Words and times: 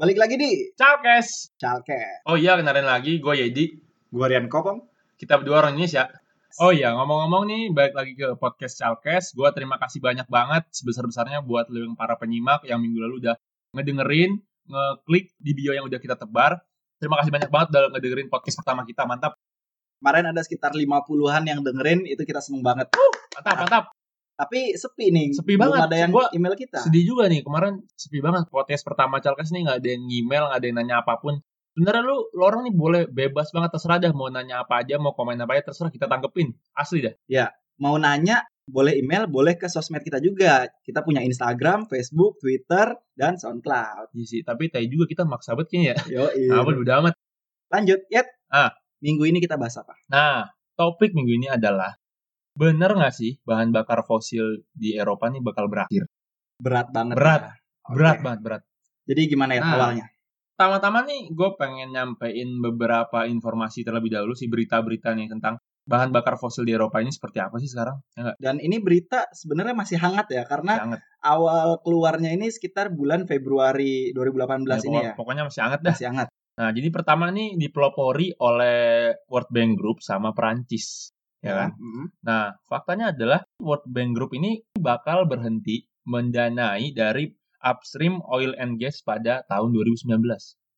Balik 0.00 0.16
lagi 0.16 0.40
di 0.40 0.72
Calkes. 0.80 1.52
Calke. 1.60 2.24
Oh 2.24 2.32
iya, 2.32 2.56
kenalin 2.56 2.88
lagi. 2.88 3.20
Gue 3.20 3.36
Yedi. 3.36 3.68
Gua 4.08 4.32
Rian 4.32 4.48
Kokong. 4.48 4.80
Kita 5.20 5.36
berdua 5.36 5.60
orang 5.60 5.76
Indonesia. 5.76 6.08
Oh 6.56 6.72
iya, 6.72 6.96
ngomong-ngomong 6.96 7.44
nih, 7.44 7.62
balik 7.68 7.92
lagi 7.92 8.16
ke 8.16 8.32
podcast 8.40 8.80
Calkes. 8.80 9.36
Gue 9.36 9.52
terima 9.52 9.76
kasih 9.76 10.00
banyak 10.00 10.24
banget 10.24 10.64
sebesar-besarnya 10.72 11.44
buat 11.44 11.68
lu 11.68 11.84
yang 11.84 12.00
para 12.00 12.16
penyimak 12.16 12.64
yang 12.64 12.80
minggu 12.80 12.96
lalu 12.96 13.20
udah 13.20 13.36
ngedengerin, 13.76 14.40
ngeklik 14.72 15.36
di 15.36 15.52
bio 15.52 15.76
yang 15.76 15.84
udah 15.84 16.00
kita 16.00 16.16
tebar. 16.16 16.64
Terima 16.96 17.20
kasih 17.20 17.36
banyak 17.36 17.50
banget 17.52 17.68
udah 17.76 17.82
ngedengerin 17.92 18.32
podcast 18.32 18.56
pertama 18.56 18.88
kita. 18.88 19.04
Mantap, 19.04 19.36
Kemarin 20.00 20.32
ada 20.32 20.40
sekitar 20.40 20.72
50-an 20.72 21.44
yang 21.44 21.60
dengerin, 21.60 22.08
itu 22.08 22.24
kita 22.24 22.40
seneng 22.40 22.64
banget. 22.64 22.88
mantap, 23.36 23.56
mantap. 23.60 23.84
Tapi 24.40 24.72
sepi 24.72 25.12
nih. 25.12 25.36
Sepi 25.36 25.60
Belum 25.60 25.76
banget. 25.76 25.80
ada 25.92 25.96
yang 26.00 26.10
Gua 26.16 26.32
email 26.32 26.56
kita. 26.56 26.80
Sedih 26.80 27.04
juga 27.04 27.28
nih, 27.28 27.44
kemarin 27.44 27.84
sepi 27.92 28.24
banget. 28.24 28.48
Podcast 28.48 28.82
pertama 28.88 29.20
Calkes 29.20 29.52
nih 29.52 29.68
nggak 29.68 29.78
ada 29.84 29.88
yang 29.92 30.04
email, 30.08 30.48
nggak 30.48 30.58
ada 30.64 30.66
yang 30.66 30.76
nanya 30.80 30.96
apa 31.04 31.20
pun. 31.20 31.44
Sebenarnya 31.76 32.02
lu, 32.02 32.16
lu 32.32 32.42
orang 32.42 32.64
nih 32.66 32.74
boleh 32.74 33.02
bebas 33.06 33.52
banget 33.52 33.76
terserah 33.76 34.00
dah 34.00 34.12
mau 34.16 34.32
nanya 34.32 34.64
apa 34.64 34.80
aja, 34.80 34.96
mau 34.96 35.12
komen 35.12 35.36
apa 35.38 35.60
aja 35.60 35.70
terserah 35.70 35.92
kita 35.92 36.08
tanggepin. 36.08 36.56
Asli 36.72 37.04
dah. 37.04 37.14
Mau 37.80 37.96
nanya, 37.96 38.44
boleh 38.68 38.96
email, 38.96 39.26
boleh 39.28 39.58
ke 39.60 39.68
sosmed 39.68 40.00
kita 40.00 40.22
juga. 40.22 40.68
Kita 40.80 41.02
punya 41.04 41.20
Instagram, 41.20 41.88
Facebook, 41.90 42.40
Twitter, 42.40 42.96
dan 43.18 43.36
SoundCloud. 43.36 44.12
Iya 44.16 44.24
sih, 44.24 44.40
tapi 44.40 44.72
tadi 44.72 44.88
juga 44.88 45.04
kita 45.10 45.24
maksa 45.28 45.52
banget 45.58 45.68
kayaknya 45.72 45.92
ya. 45.92 46.28
Yo, 46.28 46.56
Apa 46.60 46.70
udah 46.76 46.94
amat. 47.04 47.14
Lanjut, 47.70 48.00
Yet. 48.08 48.28
Ah. 48.50 48.72
Minggu 49.00 49.24
ini 49.24 49.40
kita 49.40 49.56
bahas 49.56 49.80
apa? 49.80 49.96
Nah, 50.12 50.52
topik 50.76 51.16
minggu 51.16 51.32
ini 51.40 51.48
adalah 51.48 51.96
bener 52.52 52.90
nggak 52.92 53.12
sih 53.12 53.38
bahan 53.42 53.70
bakar 53.70 54.02
fosil 54.02 54.62
di 54.70 54.94
Eropa 54.94 55.26
nih 55.26 55.40
bakal 55.40 55.66
berakhir? 55.66 56.06
Berat 56.56 56.90
banget. 56.90 57.14
Berat. 57.16 57.42
ya. 57.42 57.52
Oke. 57.82 57.94
Berat 57.96 58.18
banget, 58.20 58.40
berat. 58.42 58.62
Jadi 59.04 59.20
gimana 59.26 59.52
ya 59.54 59.60
Nah. 59.60 59.72
awalnya? 59.74 60.06
Pertama-tama 60.52 61.00
nih, 61.02 61.32
gue 61.32 61.50
pengen 61.56 61.88
nyampein 61.90 62.60
beberapa 62.60 63.24
informasi 63.24 63.80
terlebih 63.80 64.12
dahulu 64.12 64.36
sih 64.36 64.44
berita-berita 64.44 65.16
nih 65.16 65.26
tentang 65.26 65.56
bahan 65.82 66.12
bakar 66.12 66.36
fosil 66.36 66.62
di 66.62 66.76
Eropa 66.76 67.00
ini 67.00 67.08
seperti 67.08 67.40
apa 67.40 67.56
sih 67.56 67.66
sekarang? 67.66 67.96
Ya? 68.12 68.36
Dan 68.36 68.60
ini 68.60 68.76
berita 68.76 69.24
sebenarnya 69.32 69.72
masih 69.72 69.96
hangat 69.96 70.28
ya 70.28 70.44
karena 70.44 70.76
Sangat. 70.76 71.00
awal 71.18 71.80
keluarnya 71.80 72.30
ini 72.30 72.46
sekitar 72.46 72.92
bulan 72.92 73.24
Februari 73.24 74.12
2018 74.12 74.84
ini 74.84 74.92
pokok- 74.92 75.00
ya. 75.02 75.12
Pokoknya 75.16 75.42
masih 75.48 75.60
hangat 75.64 75.80
dah. 75.80 75.94
Masih 75.96 76.08
hangat. 76.12 76.28
Nah, 76.60 76.70
jadi 76.70 76.88
pertama 76.92 77.24
nih 77.30 77.56
dipelopori 77.56 78.36
oleh 78.36 78.80
World 79.26 79.48
Bank 79.48 79.70
Group 79.74 79.98
sama 80.04 80.36
Perancis. 80.36 81.08
Ya 81.40 81.52
kan? 81.56 81.70
Mm. 81.80 82.06
Nah, 82.20 82.52
faktanya 82.68 83.16
adalah 83.16 83.40
World 83.60 83.88
Bank 83.88 84.12
Group 84.12 84.36
ini 84.36 84.60
bakal 84.76 85.24
berhenti 85.24 85.88
mendanai 86.04 86.92
dari 86.92 87.32
upstream 87.64 88.20
oil 88.28 88.56
and 88.56 88.76
gas 88.80 89.00
pada 89.00 89.44
tahun 89.48 89.72
2019. 89.72 90.20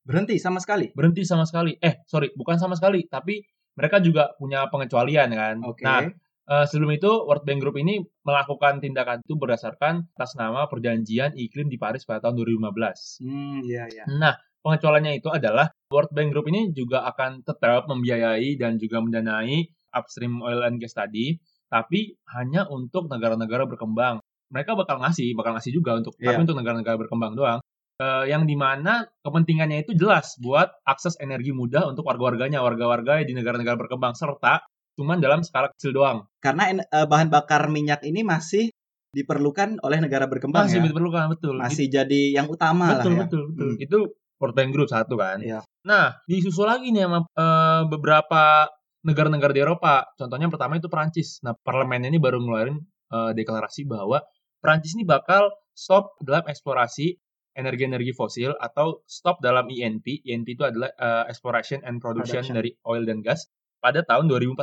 Berhenti 0.02 0.38
sama 0.38 0.58
sekali. 0.58 0.90
Berhenti 0.94 1.22
sama 1.22 1.46
sekali. 1.46 1.78
Eh, 1.78 2.02
sorry, 2.10 2.34
bukan 2.34 2.58
sama 2.58 2.74
sekali, 2.74 3.06
tapi 3.06 3.42
mereka 3.78 4.02
juga 4.02 4.34
punya 4.38 4.66
pengecualian 4.70 5.30
kan. 5.34 5.56
Oke. 5.62 5.82
Nah, 5.86 6.10
eh, 6.50 6.66
sebelum 6.66 6.90
itu 6.94 7.10
World 7.10 7.46
Bank 7.46 7.58
Group 7.62 7.78
ini 7.78 8.02
melakukan 8.26 8.82
tindakan 8.82 9.22
itu 9.22 9.34
berdasarkan 9.38 10.10
atas 10.18 10.34
nama 10.34 10.66
perjanjian 10.66 11.38
iklim 11.38 11.70
di 11.70 11.78
Paris 11.78 12.02
pada 12.02 12.28
tahun 12.28 12.42
2015. 12.42 13.22
Hmm, 13.22 13.62
iya 13.62 13.86
iya. 13.90 14.04
Nah, 14.10 14.34
pengecualiannya 14.62 15.22
itu 15.22 15.30
adalah 15.30 15.70
World 15.90 16.10
Bank 16.14 16.34
Group 16.34 16.46
ini 16.50 16.70
juga 16.74 17.06
akan 17.06 17.46
tetap 17.46 17.86
membiayai 17.86 18.58
dan 18.58 18.78
juga 18.78 18.98
mendanai 19.02 19.70
upstream 19.92 20.40
oil 20.40 20.64
and 20.64 20.80
gas 20.80 20.92
tadi, 20.92 21.36
tapi 21.68 22.16
hanya 22.34 22.66
untuk 22.66 23.08
negara-negara 23.08 23.64
berkembang. 23.64 24.18
Mereka 24.52 24.76
bakal 24.76 25.00
ngasih, 25.00 25.32
bakal 25.32 25.56
ngasih 25.56 25.72
juga 25.72 25.96
untuk 25.96 26.12
tapi 26.16 26.36
Iya. 26.36 26.44
untuk 26.44 26.56
negara-negara 26.60 26.96
berkembang 27.00 27.32
doang. 27.32 27.60
Eh, 27.96 28.24
yang 28.28 28.44
di 28.44 28.56
mana 28.56 29.04
kepentingannya 29.22 29.84
itu 29.84 29.92
jelas 29.94 30.36
buat 30.40 30.68
akses 30.84 31.16
energi 31.20 31.52
mudah 31.54 31.86
untuk 31.88 32.04
warga-warganya, 32.04 32.60
warga-warga 32.60 33.22
di 33.22 33.32
negara-negara 33.32 33.78
berkembang 33.78 34.12
serta 34.12 34.64
cuman 34.92 35.24
dalam 35.24 35.40
skala 35.40 35.72
kecil 35.72 35.96
doang. 35.96 36.28
Karena 36.44 36.68
en- 36.68 36.84
eh, 36.84 37.06
bahan 37.08 37.32
bakar 37.32 37.72
minyak 37.72 38.04
ini 38.04 38.20
masih 38.20 38.68
diperlukan 39.12 39.76
oleh 39.84 40.00
negara 40.00 40.24
berkembang 40.24 40.68
Masih 40.68 40.80
ya. 40.80 40.84
diperlukan 40.88 41.24
betul. 41.36 41.54
Masih 41.60 41.86
jadi 41.88 42.22
yang 42.32 42.48
utama 42.48 42.96
betul, 42.96 43.12
lah 43.12 43.16
ya. 43.16 43.22
betul, 43.28 43.42
betul. 43.52 43.68
Hmm. 43.72 43.78
Itu 43.80 43.98
Bank 44.42 44.74
Group 44.74 44.90
satu 44.90 45.14
kan. 45.14 45.38
Iya. 45.38 45.62
Nah, 45.86 46.18
disusul 46.26 46.66
lagi 46.66 46.90
nih 46.90 47.06
sama 47.06 47.22
eh, 47.24 47.82
beberapa 47.86 48.66
negara-negara 49.02 49.52
di 49.52 49.60
Eropa. 49.60 50.06
Contohnya 50.14 50.46
yang 50.46 50.54
pertama 50.54 50.78
itu 50.78 50.86
Prancis. 50.86 51.42
Nah, 51.42 51.54
parlemen 51.54 52.06
ini 52.06 52.18
baru 52.18 52.38
ngeluarin 52.38 52.78
eh, 53.12 53.30
deklarasi 53.34 53.84
bahwa 53.84 54.22
Prancis 54.58 54.94
ini 54.94 55.02
bakal 55.02 55.50
stop 55.74 56.14
dalam 56.20 56.46
eksplorasi 56.46 57.18
energi-energi 57.52 58.16
fosil 58.16 58.56
atau 58.56 59.04
stop 59.04 59.42
dalam 59.42 59.68
INP. 59.68 60.22
INP 60.24 60.54
itu 60.54 60.64
adalah 60.64 60.88
eh, 60.90 61.24
exploration 61.28 61.82
and 61.82 61.98
production, 61.98 62.40
Production. 62.46 62.56
dari 62.56 62.70
oil 62.86 63.02
dan 63.02 63.20
gas 63.20 63.50
pada 63.78 64.00
tahun 64.02 64.30
2040. 64.30 64.62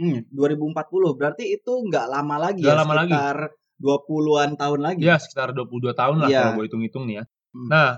Hmm, 0.00 0.24
2040 0.32 1.18
berarti 1.18 1.44
itu 1.50 1.72
nggak 1.84 2.06
lama 2.08 2.36
lagi 2.40 2.62
Nggak 2.64 2.72
ya, 2.72 2.80
lama 2.80 2.94
lagi. 2.96 3.12
sekitar 3.12 3.36
20-an 3.80 4.50
tahun 4.56 4.80
lagi. 4.80 5.02
Ya, 5.02 5.16
sekitar 5.16 5.48
22 5.52 5.92
tahun 5.94 6.16
lah 6.20 6.28
Iya. 6.28 6.40
kalau 6.42 6.52
gue 6.60 6.64
hitung-hitung 6.68 7.04
nih 7.08 7.16
ya. 7.20 7.24
Hmm. 7.52 7.68
Nah, 7.68 7.90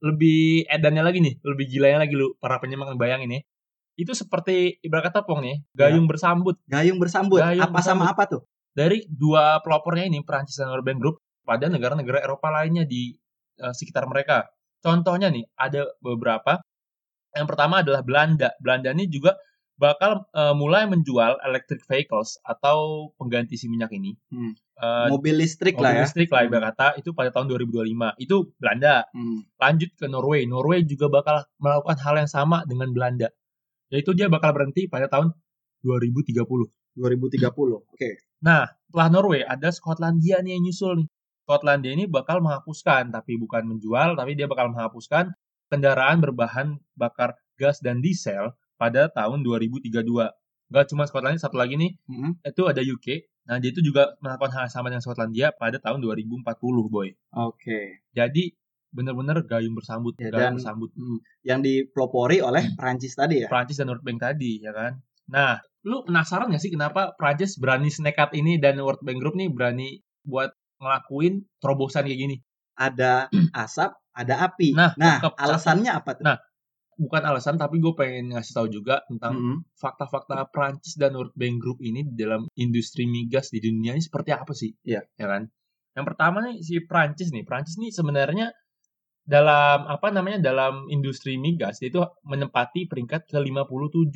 lebih 0.00 0.64
edannya 0.66 1.02
lagi 1.04 1.18
nih, 1.20 1.34
lebih 1.44 1.64
gilanya 1.68 1.98
lagi 2.04 2.14
lu 2.16 2.32
para 2.40 2.56
penyimak 2.60 2.92
bayangin 2.96 3.28
nih. 3.30 3.42
Itu 4.00 4.16
seperti 4.16 4.80
ibarat 4.80 5.12
kata 5.12 5.28
pong 5.28 5.44
nih, 5.44 5.56
gayung 5.76 6.08
bersambut 6.08 6.56
Gayung 6.64 6.96
bersambut. 6.96 7.44
Gayung 7.44 7.68
apa 7.68 7.84
sama 7.84 8.08
bersambut. 8.08 8.08
apa 8.16 8.22
tuh? 8.32 8.42
dari 8.70 9.02
dua 9.10 9.58
pelopornya 9.60 10.06
ini 10.06 10.22
Perancis 10.22 10.58
dan 10.58 10.70
Bank 10.82 10.98
Group 11.02 11.18
pada 11.42 11.66
negara-negara 11.66 12.22
Eropa 12.22 12.48
lainnya 12.54 12.86
di 12.86 13.14
eh, 13.58 13.74
sekitar 13.74 14.06
mereka. 14.06 14.46
Contohnya 14.80 15.28
nih 15.28 15.44
ada 15.58 15.90
beberapa. 16.00 16.62
Yang 17.30 17.46
pertama 17.46 17.82
adalah 17.82 18.02
Belanda. 18.02 18.54
Belanda 18.58 18.90
ini 18.94 19.10
juga 19.10 19.36
bakal 19.80 20.28
eh, 20.32 20.54
mulai 20.54 20.86
menjual 20.86 21.40
electric 21.42 21.82
vehicles 21.88 22.38
atau 22.46 23.10
pengganti 23.18 23.58
si 23.58 23.66
minyak 23.66 23.90
ini. 23.90 24.14
Hmm. 24.30 24.54
Eh, 24.80 25.06
Mobil 25.12 25.36
listrik 25.36 25.76
mobil 25.76 25.84
lah 25.84 25.92
ya. 25.92 26.02
listrik 26.06 26.28
lah 26.32 26.42
ibarat 26.46 26.72
kata 26.72 26.88
itu 27.02 27.10
pada 27.12 27.34
tahun 27.34 27.50
2025. 27.50 28.16
Itu 28.22 28.54
Belanda. 28.56 29.04
Hmm. 29.10 29.44
Lanjut 29.58 29.90
ke 29.98 30.06
Norway. 30.06 30.46
Norway 30.46 30.86
juga 30.86 31.10
bakal 31.10 31.42
melakukan 31.58 31.98
hal 32.00 32.14
yang 32.22 32.30
sama 32.30 32.62
dengan 32.64 32.94
Belanda. 32.94 33.28
Yaitu 33.90 34.14
dia 34.14 34.30
bakal 34.30 34.54
berhenti 34.54 34.86
pada 34.86 35.10
tahun 35.10 35.34
2030. 35.82 36.46
2030. 36.94 37.82
Oke. 37.86 38.10
Nah, 38.42 38.66
setelah 38.88 39.08
Norway 39.10 39.42
ada 39.44 39.68
Skotlandia 39.70 40.40
nih 40.42 40.56
yang 40.58 40.62
nyusul 40.66 40.92
nih. 41.04 41.08
Skotlandia 41.44 41.92
ini 41.94 42.06
bakal 42.06 42.38
menghapuskan, 42.42 43.10
tapi 43.10 43.34
bukan 43.36 43.66
menjual, 43.66 44.14
tapi 44.14 44.38
dia 44.38 44.46
bakal 44.46 44.70
menghapuskan 44.70 45.34
kendaraan 45.70 46.22
berbahan 46.22 46.78
bakar 46.94 47.34
gas 47.58 47.82
dan 47.82 47.98
diesel 48.02 48.54
pada 48.78 49.10
tahun 49.10 49.42
2032. 49.42 50.30
Gak 50.70 50.86
cuma 50.94 51.04
Skotlandia, 51.10 51.42
satu 51.42 51.58
lagi 51.58 51.74
nih, 51.74 51.98
Hmm. 52.06 52.38
itu 52.46 52.62
ada 52.70 52.78
UK. 52.78 53.26
Nah, 53.50 53.58
dia 53.58 53.74
itu 53.74 53.82
juga 53.82 54.14
melakukan 54.22 54.54
hal 54.54 54.62
yang 54.70 54.74
sama 54.74 54.86
dengan 54.94 55.02
Skotlandia 55.02 55.50
pada 55.50 55.82
tahun 55.82 55.98
2040, 55.98 56.86
boy. 56.86 57.10
Oke. 57.34 58.06
Jadi, 58.14 58.54
bener-bener 58.90 59.42
gayung 59.44 59.72
bersambut, 59.72 60.14
Ya, 60.18 60.28
gayung 60.28 60.36
dan- 60.36 60.56
bersambut. 60.58 60.90
Hmm. 60.92 61.18
Yang 61.40 61.60
dipelopori 61.62 62.38
oleh 62.40 62.74
Prancis 62.74 63.14
tadi 63.14 63.42
ya. 63.42 63.48
Prancis 63.48 63.78
dan 63.78 63.88
World 63.88 64.02
Bank 64.02 64.18
tadi, 64.20 64.58
ya 64.58 64.70
kan? 64.70 64.98
Nah, 65.26 65.56
lu 65.82 66.02
penasaran 66.02 66.50
gak 66.50 66.60
sih 66.60 66.68
kenapa 66.68 67.14
Prancis 67.14 67.56
berani 67.56 67.88
senekat 67.88 68.34
ini 68.34 68.58
dan 68.58 68.76
World 68.76 69.00
Bank 69.00 69.18
Group 69.18 69.34
nih 69.34 69.48
berani 69.48 69.88
buat 70.22 70.50
ngelakuin 70.78 71.46
terobosan 71.58 72.04
kayak 72.04 72.18
gini? 72.18 72.36
Ada 72.74 73.30
asap, 73.64 73.90
ada 74.10 74.34
api. 74.42 74.74
Nah, 74.74 74.92
Nah, 74.94 75.22
alasannya 75.34 75.90
apa 75.90 76.12
tuh? 76.14 76.26
Nah, 76.26 76.38
Bukan 77.00 77.24
alasan, 77.24 77.56
tapi 77.56 77.80
gue 77.80 77.96
pengen 77.96 78.36
ngasih 78.36 78.52
tahu 78.52 78.68
juga 78.68 79.00
tentang 79.08 79.32
Hmm. 79.32 79.58
fakta-fakta 79.72 80.44
Prancis 80.52 81.00
dan 81.00 81.16
World 81.16 81.32
Bank 81.32 81.56
Group 81.56 81.80
ini 81.80 82.04
di 82.04 82.12
dalam 82.12 82.44
industri 82.52 83.08
migas 83.08 83.48
di 83.48 83.56
dunia 83.56 83.96
ini 83.96 84.04
seperti 84.04 84.36
apa 84.36 84.52
sih? 84.52 84.68
Iya. 84.84 85.00
Ya 85.16 85.24
kan? 85.24 85.48
Yang 85.96 86.04
pertama 86.12 86.44
nih 86.44 86.60
si 86.60 86.76
Prancis 86.84 87.32
nih. 87.32 87.48
Prancis 87.48 87.80
nih 87.80 87.88
sebenarnya 87.88 88.52
dalam 89.30 89.86
apa 89.86 90.10
namanya 90.10 90.42
dalam 90.42 90.90
industri 90.90 91.38
migas 91.38 91.78
itu 91.80 92.02
menempati 92.26 92.90
peringkat 92.90 93.30
ke-57 93.30 94.10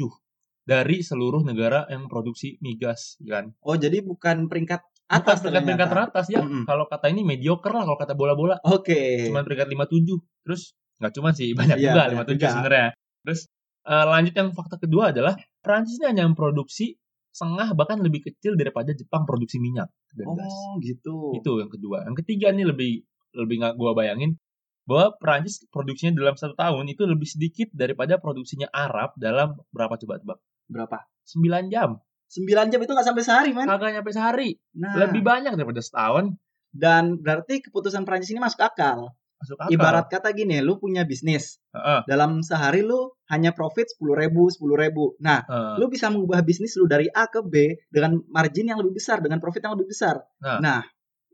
dari 0.66 0.98
seluruh 1.04 1.46
negara 1.46 1.86
yang 1.86 2.10
produksi 2.10 2.58
migas, 2.58 3.20
kan? 3.22 3.54
Oh, 3.62 3.78
jadi 3.78 4.02
bukan 4.02 4.50
peringkat 4.50 4.82
Bukan 5.04 5.20
atas 5.20 5.44
peringkat-peringkat 5.44 5.88
ternyata. 5.92 6.08
teratas 6.16 6.26
ya. 6.32 6.40
Mm-mm. 6.40 6.64
Kalau 6.64 6.88
kata 6.88 7.12
ini 7.12 7.22
mediocre 7.22 7.70
lah 7.70 7.84
kalau 7.84 7.98
kata 8.00 8.16
bola-bola. 8.16 8.56
Oke. 8.64 9.28
Cuman 9.28 9.44
peringkat 9.44 9.68
57. 9.68 10.16
Terus 10.48 10.62
nggak 10.96 11.12
cuma 11.14 11.30
sih, 11.36 11.52
banyak 11.60 11.76
Iya, 11.76 11.92
juga 11.92 12.00
banyak 12.08 12.16
57 12.24 12.32
juga. 12.34 12.48
sebenarnya. 12.56 12.88
Terus 13.22 13.40
eh, 13.84 14.06
lanjut 14.08 14.34
yang 14.34 14.48
fakta 14.56 14.76
kedua 14.80 15.04
adalah 15.12 15.34
Prancis 15.60 16.00
ini 16.00 16.06
hanya 16.08 16.24
memproduksi 16.24 16.96
setengah 17.30 17.76
bahkan 17.76 18.00
lebih 18.00 18.24
kecil 18.24 18.56
daripada 18.56 18.96
Jepang 18.96 19.28
produksi 19.28 19.60
minyak 19.60 19.92
dan 20.16 20.26
gas. 20.32 20.48
Oh, 20.48 20.80
gitu. 20.80 21.36
Itu 21.36 21.60
yang 21.60 21.68
kedua. 21.68 22.08
Yang 22.08 22.24
ketiga 22.24 22.56
nih 22.56 22.64
lebih 22.64 23.04
lebih 23.36 23.56
nggak 23.60 23.74
gua 23.76 23.92
bayangin 23.92 24.40
bahwa 24.84 25.16
Prancis 25.16 25.64
produksinya 25.72 26.12
dalam 26.12 26.36
satu 26.36 26.52
tahun 26.54 26.84
itu 26.88 27.04
lebih 27.04 27.24
sedikit 27.24 27.68
daripada 27.72 28.20
produksinya 28.20 28.68
Arab 28.70 29.16
dalam 29.16 29.56
berapa 29.72 29.96
coba 29.96 30.20
tebak? 30.20 30.38
Berapa? 30.68 30.98
9 31.24 31.72
jam. 31.72 31.96
9 32.28 32.72
jam 32.72 32.80
itu 32.80 32.90
nggak 32.92 33.06
sampai 33.06 33.24
sehari, 33.24 33.50
man. 33.56 33.64
Kagak 33.64 33.96
nyampe 33.96 34.10
sehari. 34.12 34.56
Nah, 34.76 34.96
Lebih 34.98 35.24
banyak 35.24 35.56
daripada 35.56 35.80
setahun. 35.80 36.36
dan 36.74 37.22
berarti 37.22 37.62
keputusan 37.62 38.02
Prancis 38.02 38.34
ini 38.34 38.42
masuk 38.42 38.58
akal. 38.58 39.14
masuk 39.38 39.54
akal. 39.62 39.70
Ibarat 39.70 40.10
kata 40.10 40.34
gini, 40.34 40.58
lu 40.58 40.80
punya 40.82 41.06
bisnis. 41.06 41.62
Heeh, 41.70 42.02
Dalam 42.10 42.42
sehari 42.42 42.82
lu 42.82 43.14
hanya 43.30 43.54
profit 43.54 43.86
10 43.94 44.10
ribu, 44.18 44.50
10 44.50 44.74
ribu. 44.74 45.14
Nah, 45.22 45.46
heeh. 45.46 45.74
lu 45.78 45.86
bisa 45.86 46.10
mengubah 46.10 46.42
bisnis 46.42 46.74
lu 46.74 46.90
dari 46.90 47.06
A 47.12 47.30
ke 47.30 47.46
B 47.46 47.78
dengan 47.92 48.18
margin 48.26 48.74
yang 48.74 48.82
lebih 48.82 48.98
besar, 48.98 49.22
dengan 49.22 49.38
profit 49.38 49.62
yang 49.64 49.78
lebih 49.78 49.88
besar. 49.94 50.18
Nah. 50.42 50.82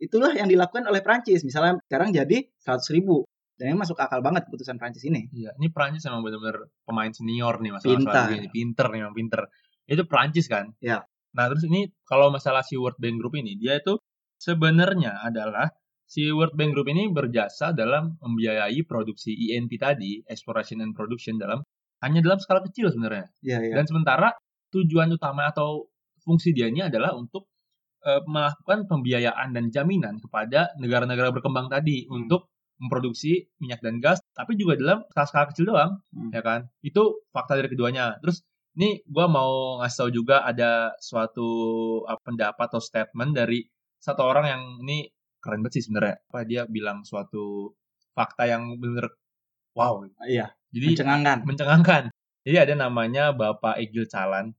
itulah 0.01 0.33
yang 0.33 0.49
dilakukan 0.49 0.89
oleh 0.89 1.05
Prancis. 1.05 1.45
Misalnya 1.45 1.77
sekarang 1.85 2.09
jadi 2.17 2.49
100 2.65 2.89
ribu. 2.97 3.29
Dan 3.61 3.71
ini 3.71 3.77
masuk 3.77 4.01
akal 4.01 4.25
banget 4.25 4.49
keputusan 4.49 4.81
Prancis 4.81 5.05
ini. 5.05 5.29
Iya, 5.37 5.53
ini 5.61 5.69
Prancis 5.69 6.09
emang 6.09 6.25
bener-bener 6.25 6.73
pemain 6.89 7.13
senior 7.13 7.61
nih 7.61 7.77
masalah 7.77 7.93
Pintar. 8.01 8.15
soal 8.17 8.25
begini. 8.33 8.49
Pinter 8.49 8.87
nih, 8.89 8.99
emang 9.05 9.13
pinter. 9.13 9.41
Itu 9.85 10.03
Prancis 10.09 10.47
kan? 10.49 10.73
Ya. 10.81 11.05
Nah, 11.37 11.45
terus 11.53 11.69
ini 11.69 11.93
kalau 12.09 12.33
masalah 12.33 12.65
si 12.65 12.81
World 12.81 12.97
Bank 12.97 13.21
Group 13.21 13.37
ini, 13.37 13.61
dia 13.61 13.77
itu 13.77 14.01
sebenarnya 14.41 15.21
adalah 15.21 15.69
si 16.09 16.27
World 16.33 16.57
Bank 16.57 16.73
Group 16.73 16.89
ini 16.89 17.13
berjasa 17.13 17.77
dalam 17.77 18.17
membiayai 18.19 18.81
produksi 18.89 19.37
ENP 19.37 19.77
tadi, 19.77 20.25
exploration 20.25 20.81
and 20.81 20.97
production 20.97 21.37
dalam 21.37 21.61
hanya 22.01 22.25
dalam 22.25 22.41
skala 22.41 22.65
kecil 22.65 22.89
sebenarnya. 22.89 23.29
Iya, 23.45 23.59
iya. 23.61 23.75
Dan 23.77 23.85
sementara 23.85 24.33
tujuan 24.73 25.13
utama 25.13 25.53
atau 25.53 25.85
fungsi 26.25 26.57
dia 26.57 26.73
ini 26.73 26.81
adalah 26.81 27.13
untuk 27.13 27.45
eh, 28.01 28.25
melakukan 28.25 28.89
pembiayaan 28.89 29.53
dan 29.53 29.69
jaminan 29.69 30.17
kepada 30.25 30.73
negara-negara 30.81 31.37
berkembang 31.37 31.69
tadi 31.69 32.09
Hmm. 32.09 32.25
untuk 32.25 32.49
memproduksi 32.81 33.47
minyak 33.61 33.85
dan 33.85 34.01
gas, 34.01 34.19
tapi 34.33 34.57
juga 34.57 34.75
dalam 34.81 35.05
skala-skala 35.13 35.53
kecil 35.53 35.69
doang, 35.69 36.01
Hmm. 36.17 36.33
ya 36.33 36.41
kan? 36.41 36.61
Itu 36.81 37.23
fakta 37.31 37.61
dari 37.61 37.69
keduanya. 37.69 38.17
Terus 38.25 38.41
ini 38.75 39.05
gua 39.05 39.29
mau 39.29 39.79
ngasih 39.85 39.99
tahu 40.01 40.11
juga 40.15 40.43
ada 40.43 40.97
suatu 40.99 41.49
uh, 42.09 42.17
pendapat 42.25 42.67
atau 42.73 42.81
statement 42.81 43.37
dari 43.37 43.63
satu 44.01 44.25
orang 44.25 44.47
yang 44.49 44.63
ini 44.81 45.13
keren 45.45 45.61
banget 45.61 45.81
sih 45.81 45.85
sebenarnya. 45.93 46.17
Apa 46.33 46.41
dia 46.49 46.63
bilang 46.65 47.05
suatu 47.05 47.77
fakta 48.17 48.49
yang 48.49 48.81
bener 48.81 49.13
wow. 49.77 50.01
Iya, 50.25 50.51
Jadi 50.73 50.97
mencengangkan. 50.97 51.39
mencengangkan. 51.45 52.03
Jadi 52.49 52.57
ada 52.57 52.75
namanya 52.89 53.37
Bapak 53.37 53.77
Egil 53.77 54.09
Calan. 54.09 54.57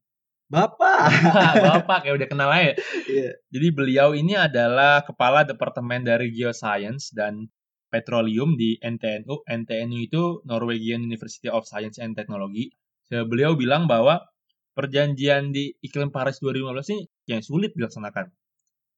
Bapak. 0.51 1.07
Bapak 1.65 2.06
kayak 2.06 2.15
udah 2.21 2.27
kenal 2.29 2.50
aja. 2.51 2.75
Iya. 3.07 3.39
Jadi 3.50 3.68
beliau 3.71 4.12
ini 4.13 4.35
adalah 4.35 5.01
kepala 5.01 5.47
departemen 5.47 6.03
dari 6.03 6.29
Geoscience 6.29 7.15
dan 7.15 7.47
Petroleum 7.92 8.56
di 8.56 8.80
NTNU. 8.80 9.44
NTNU 9.44 9.98
itu 10.00 10.40
Norwegian 10.48 11.04
University 11.04 11.52
of 11.52 11.68
Science 11.68 12.00
and 12.00 12.16
Technology. 12.16 12.72
Beliau 13.12 13.60
bilang 13.60 13.92
bahwa 13.92 14.24
perjanjian 14.72 15.52
di 15.52 15.76
iklim 15.84 16.16
Paris 16.16 16.40
2015 16.40 16.96
ini 16.96 17.02
yang 17.28 17.44
sulit 17.44 17.76
dilaksanakan. 17.76 18.32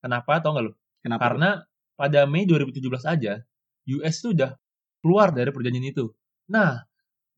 Kenapa? 0.06 0.38
Tahu 0.38 0.52
nggak 0.54 0.66
lu? 0.70 0.74
Kenapa? 1.02 1.22
Karena 1.26 1.50
pada 1.98 2.30
Mei 2.30 2.46
2017 2.46 3.10
aja, 3.10 3.42
US 3.98 4.16
tuh 4.22 4.38
udah 4.38 4.54
keluar 5.02 5.34
dari 5.34 5.50
perjanjian 5.50 5.90
itu. 5.90 6.14
Nah, 6.54 6.78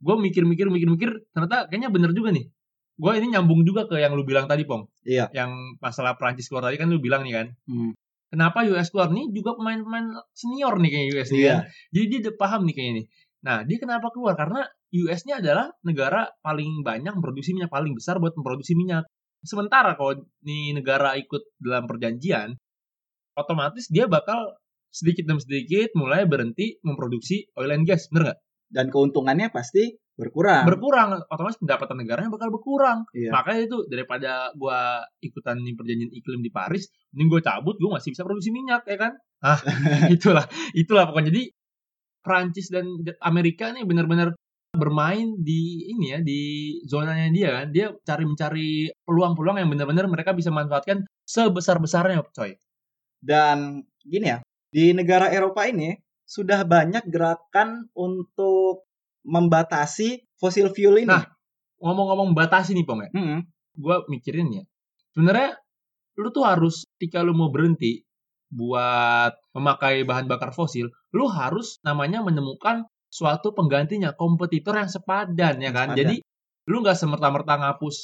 gue 0.03 0.15
mikir-mikir, 0.19 0.67
mikir-mikir, 0.67 1.31
ternyata 1.31 1.71
kayaknya 1.71 1.89
bener 1.89 2.11
juga 2.11 2.35
nih. 2.35 2.51
Gue 2.99 3.11
ini 3.19 3.35
nyambung 3.35 3.63
juga 3.63 3.87
ke 3.87 3.99
yang 3.99 4.15
lu 4.15 4.27
bilang 4.27 4.47
tadi, 4.51 4.67
Pong. 4.67 4.87
Iya. 5.07 5.31
Yang 5.31 5.79
masalah 5.79 6.19
Prancis 6.19 6.51
keluar 6.51 6.67
tadi 6.67 6.75
kan 6.75 6.91
lu 6.91 6.99
bilang 6.99 7.23
nih 7.23 7.33
kan. 7.39 7.47
Hmm. 7.67 7.91
Kenapa 8.33 8.65
US 8.67 8.89
keluar 8.91 9.09
nih 9.13 9.29
juga 9.31 9.55
pemain-pemain 9.55 10.07
senior 10.33 10.75
nih 10.81 10.91
kayak 10.91 11.05
US 11.15 11.29
nih 11.31 11.39
Iya. 11.45 11.51
kan. 11.53 11.61
Jadi 11.93 12.05
dia 12.09 12.19
udah 12.25 12.35
paham 12.35 12.61
nih 12.67 12.73
kayaknya 12.75 12.93
nih. 12.99 13.05
Nah, 13.45 13.57
dia 13.63 13.77
kenapa 13.77 14.07
keluar? 14.09 14.33
Karena 14.33 14.61
US 15.05 15.21
ini 15.29 15.33
adalah 15.37 15.69
negara 15.85 16.21
paling 16.41 16.81
banyak 16.81 17.13
memproduksi 17.13 17.53
minyak 17.53 17.69
paling 17.69 17.93
besar 17.93 18.17
buat 18.17 18.33
memproduksi 18.33 18.73
minyak. 18.73 19.05
Sementara 19.45 19.93
kalau 19.93 20.17
nih 20.41 20.73
negara 20.73 21.13
ikut 21.21 21.53
dalam 21.61 21.85
perjanjian, 21.85 22.57
otomatis 23.37 23.85
dia 23.93 24.09
bakal 24.09 24.57
sedikit 24.89 25.27
demi 25.29 25.43
sedikit 25.43 25.91
mulai 25.93 26.25
berhenti 26.25 26.79
memproduksi 26.81 27.45
oil 27.59 27.69
and 27.75 27.85
gas, 27.85 28.07
bener 28.09 28.33
nggak? 28.33 28.39
Dan 28.75 28.91
keuntungannya 28.91 29.47
pasti 29.55 29.95
berkurang. 30.19 30.67
Berkurang, 30.67 31.23
otomatis 31.31 31.55
pendapatan 31.59 32.03
negaranya 32.03 32.27
bakal 32.27 32.51
berkurang. 32.51 33.07
Iya. 33.15 33.31
Makanya 33.31 33.61
itu 33.67 33.77
daripada 33.87 34.51
gua 34.55 35.03
ikutan 35.23 35.63
nih 35.63 35.75
perjanjian 35.79 36.11
iklim 36.11 36.43
di 36.43 36.51
Paris, 36.51 36.91
mending 37.15 37.39
gue 37.39 37.41
cabut, 37.43 37.75
gue 37.79 37.91
masih 37.91 38.11
bisa 38.11 38.27
produksi 38.27 38.51
minyak, 38.51 38.83
ya 38.87 38.97
kan? 38.99 39.15
Ah, 39.39 39.59
itulah, 40.15 40.43
itulah 40.75 41.07
pokoknya. 41.07 41.31
Jadi 41.31 41.43
Prancis 42.19 42.67
dan 42.67 42.87
Amerika 43.23 43.71
nih 43.71 43.87
benar-benar 43.87 44.35
bermain 44.75 45.39
di 45.39 45.87
ini 45.87 46.11
ya 46.11 46.19
di 46.19 46.41
zonanya 46.83 47.31
dia 47.31 47.49
kan 47.55 47.67
dia 47.71 47.87
cari 48.03 48.23
mencari 48.27 48.69
peluang-peluang 49.07 49.63
yang 49.63 49.69
benar-benar 49.71 50.05
mereka 50.11 50.35
bisa 50.35 50.51
manfaatkan 50.51 51.07
sebesar 51.23 51.79
besarnya 51.79 52.27
coy 52.35 52.59
Dan 53.23 53.87
gini 54.03 54.35
ya, 54.35 54.43
di 54.69 54.91
negara 54.91 55.31
Eropa 55.31 55.65
ini 55.65 55.95
sudah 56.25 56.65
banyak 56.65 57.05
gerakan 57.07 57.89
untuk 57.93 58.85
membatasi 59.25 60.25
fosil 60.37 60.69
fuel 60.69 61.01
ini. 61.01 61.09
Nah. 61.09 61.25
ngomong-ngomong 61.75 62.31
batasi 62.33 62.71
nih 62.71 62.87
pong 62.87 63.03
ya 63.03 63.09
Mm-mm. 63.11 63.39
gue 63.75 63.95
mikirin 64.07 64.47
ya 64.47 64.63
sebenarnya 65.11 65.59
lu 66.15 66.31
tuh 66.31 66.47
harus 66.47 66.87
ketika 66.95 67.19
lu 67.19 67.35
mau 67.35 67.51
berhenti 67.51 68.07
buat 68.47 69.35
memakai 69.51 70.07
bahan 70.07 70.25
bakar 70.31 70.55
fosil 70.55 70.87
lu 71.11 71.27
harus 71.27 71.83
namanya 71.83 72.23
menemukan 72.23 72.87
suatu 73.11 73.51
penggantinya 73.51 74.15
kompetitor 74.15 74.79
yang 74.79 74.87
sepadan 74.87 75.59
ya 75.59 75.75
kan 75.75 75.91
Sepadan. 75.93 75.99
jadi 75.99 76.15
lu 76.71 76.79
nggak 76.79 76.95
semerta-merta 76.95 77.53
ngapus 77.59 77.95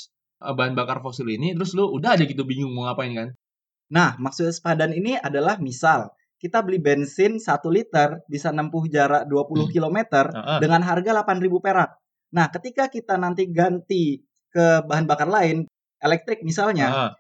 eh, 0.44 0.54
bahan 0.54 0.76
bakar 0.76 1.00
fosil 1.00 1.32
ini 1.32 1.56
terus 1.56 1.72
lu 1.72 1.88
udah 1.96 2.20
aja 2.20 2.28
gitu 2.28 2.44
bingung 2.44 2.76
mau 2.76 2.86
ngapain 2.92 3.16
kan 3.16 3.30
Nah, 3.92 4.16
maksud 4.16 4.48
sepadan 4.56 4.96
ini 4.96 5.20
adalah 5.20 5.60
misal 5.60 6.16
kita 6.42 6.66
beli 6.66 6.82
bensin 6.82 7.38
1 7.38 7.46
liter 7.70 8.26
bisa 8.26 8.50
nempuh 8.50 8.90
jarak 8.90 9.30
20 9.30 9.70
km 9.70 9.98
Heeh. 10.26 10.58
dengan 10.58 10.82
harga 10.82 11.14
8.000 11.14 11.62
perak. 11.62 11.94
Nah, 12.34 12.50
ketika 12.50 12.90
kita 12.90 13.14
nanti 13.22 13.46
ganti 13.54 14.26
ke 14.50 14.82
bahan 14.90 15.06
bakar 15.06 15.30
lain, 15.30 15.70
elektrik 16.02 16.42
misalnya, 16.42 16.90
Heeh. 16.90 17.12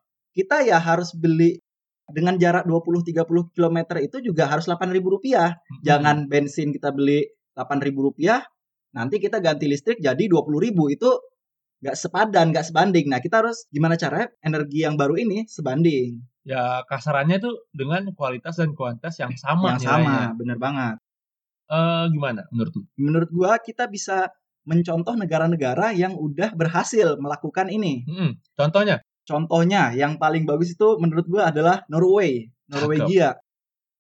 kita 0.41 0.65
ya 0.65 0.81
harus 0.81 1.13
beli 1.13 1.62
dengan 2.09 2.35
jarak 2.41 2.65
20-30 2.65 3.53
km 3.53 3.77
itu 4.01 4.18
juga 4.25 4.50
harus 4.50 4.65
8.000 4.65 4.89
rupiah. 5.06 5.53
Hmm. 5.53 5.81
Jangan 5.85 6.18
bensin 6.25 6.73
kita 6.73 6.89
beli 6.89 7.21
8.000 7.53 7.94
rupiah, 7.94 8.41
nanti 8.97 9.21
kita 9.21 9.38
ganti 9.38 9.69
listrik 9.69 10.01
jadi 10.01 10.25
20.000 10.25 10.97
itu 10.97 11.09
nggak 11.81 11.97
sepadan, 11.97 12.53
nggak 12.53 12.65
sebanding. 12.73 13.06
Nah, 13.06 13.21
kita 13.21 13.45
harus 13.45 13.69
gimana 13.69 13.97
caranya 14.01 14.33
energi 14.41 14.81
yang 14.81 14.97
baru 14.97 15.13
ini 15.18 15.45
sebanding, 15.45 16.21
ya 16.41 16.81
kasarannya 16.89 17.38
tuh 17.38 17.69
dengan 17.69 18.09
kualitas 18.17 18.57
dan 18.57 18.73
kuantitas 18.73 19.17
yang 19.21 19.33
sama 19.38 19.77
yang 19.77 19.79
nilainya. 19.81 20.17
sama, 20.33 20.38
bener 20.38 20.57
banget. 20.57 20.95
Eh, 21.71 22.05
gimana 22.11 22.41
menurut 22.51 22.73
lu 22.75 22.83
Menurut 22.99 23.30
gua 23.31 23.51
kita 23.61 23.87
bisa 23.87 24.27
mencontoh 24.68 25.18
negara-negara 25.18 25.95
yang 25.95 26.13
udah 26.13 26.54
berhasil 26.54 27.18
melakukan 27.18 27.71
ini. 27.71 28.06
Mm-mm. 28.06 28.37
contohnya 28.54 29.01
Contohnya 29.21 29.94
yang 29.94 30.18
paling 30.18 30.44
bagus 30.49 30.73
itu 30.73 30.97
menurut 30.97 31.25
gua 31.30 31.54
adalah 31.54 31.85
Norway, 31.87 32.49
Norwegia. 32.68 33.37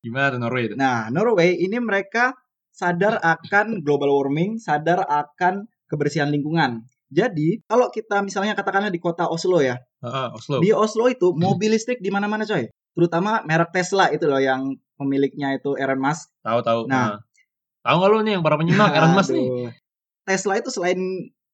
gimana 0.01 0.33
tuh 0.33 0.41
Norway 0.41 0.63
itu 0.65 0.75
Nah, 0.75 1.13
Norway 1.13 1.61
ini 1.61 1.77
mereka 1.77 2.33
sadar 2.73 3.21
akan 3.21 3.85
global 3.85 4.09
warming, 4.09 4.57
sadar 4.57 5.05
akan 5.05 5.69
kebersihan 5.85 6.33
lingkungan. 6.33 6.81
Jadi, 7.11 7.59
kalau 7.67 7.91
kita 7.91 8.23
misalnya 8.23 8.55
katakanlah 8.55 8.87
di 8.87 9.03
kota 9.03 9.27
Oslo 9.27 9.59
ya, 9.59 9.75
Heeh, 9.99 10.27
Oslo 10.31 10.63
di 10.63 10.71
Oslo 10.71 11.11
itu 11.11 11.35
mobil 11.35 11.75
listrik 11.75 11.99
di 11.99 12.07
mana-mana 12.07 12.47
coy. 12.47 12.71
Terutama 12.95 13.43
merek 13.43 13.75
Tesla 13.75 14.07
itu 14.15 14.27
loh 14.31 14.39
yang 14.39 14.79
pemiliknya 14.95 15.59
itu 15.59 15.75
Elon 15.75 15.99
Musk. 15.99 16.31
tahu 16.39 16.59
tahu 16.63 16.79
Nah. 16.87 17.19
Nah. 17.19 17.19
tahu 17.81 17.95
nggak 17.97 18.09
lu 18.13 18.19
nih 18.23 18.31
yang 18.39 18.43
para 18.47 18.55
penyimak 18.55 18.91
Elon 18.95 19.13
Musk 19.15 19.31
nih. 19.35 19.47
Tesla 20.23 20.53
itu 20.55 20.71
selain 20.71 20.99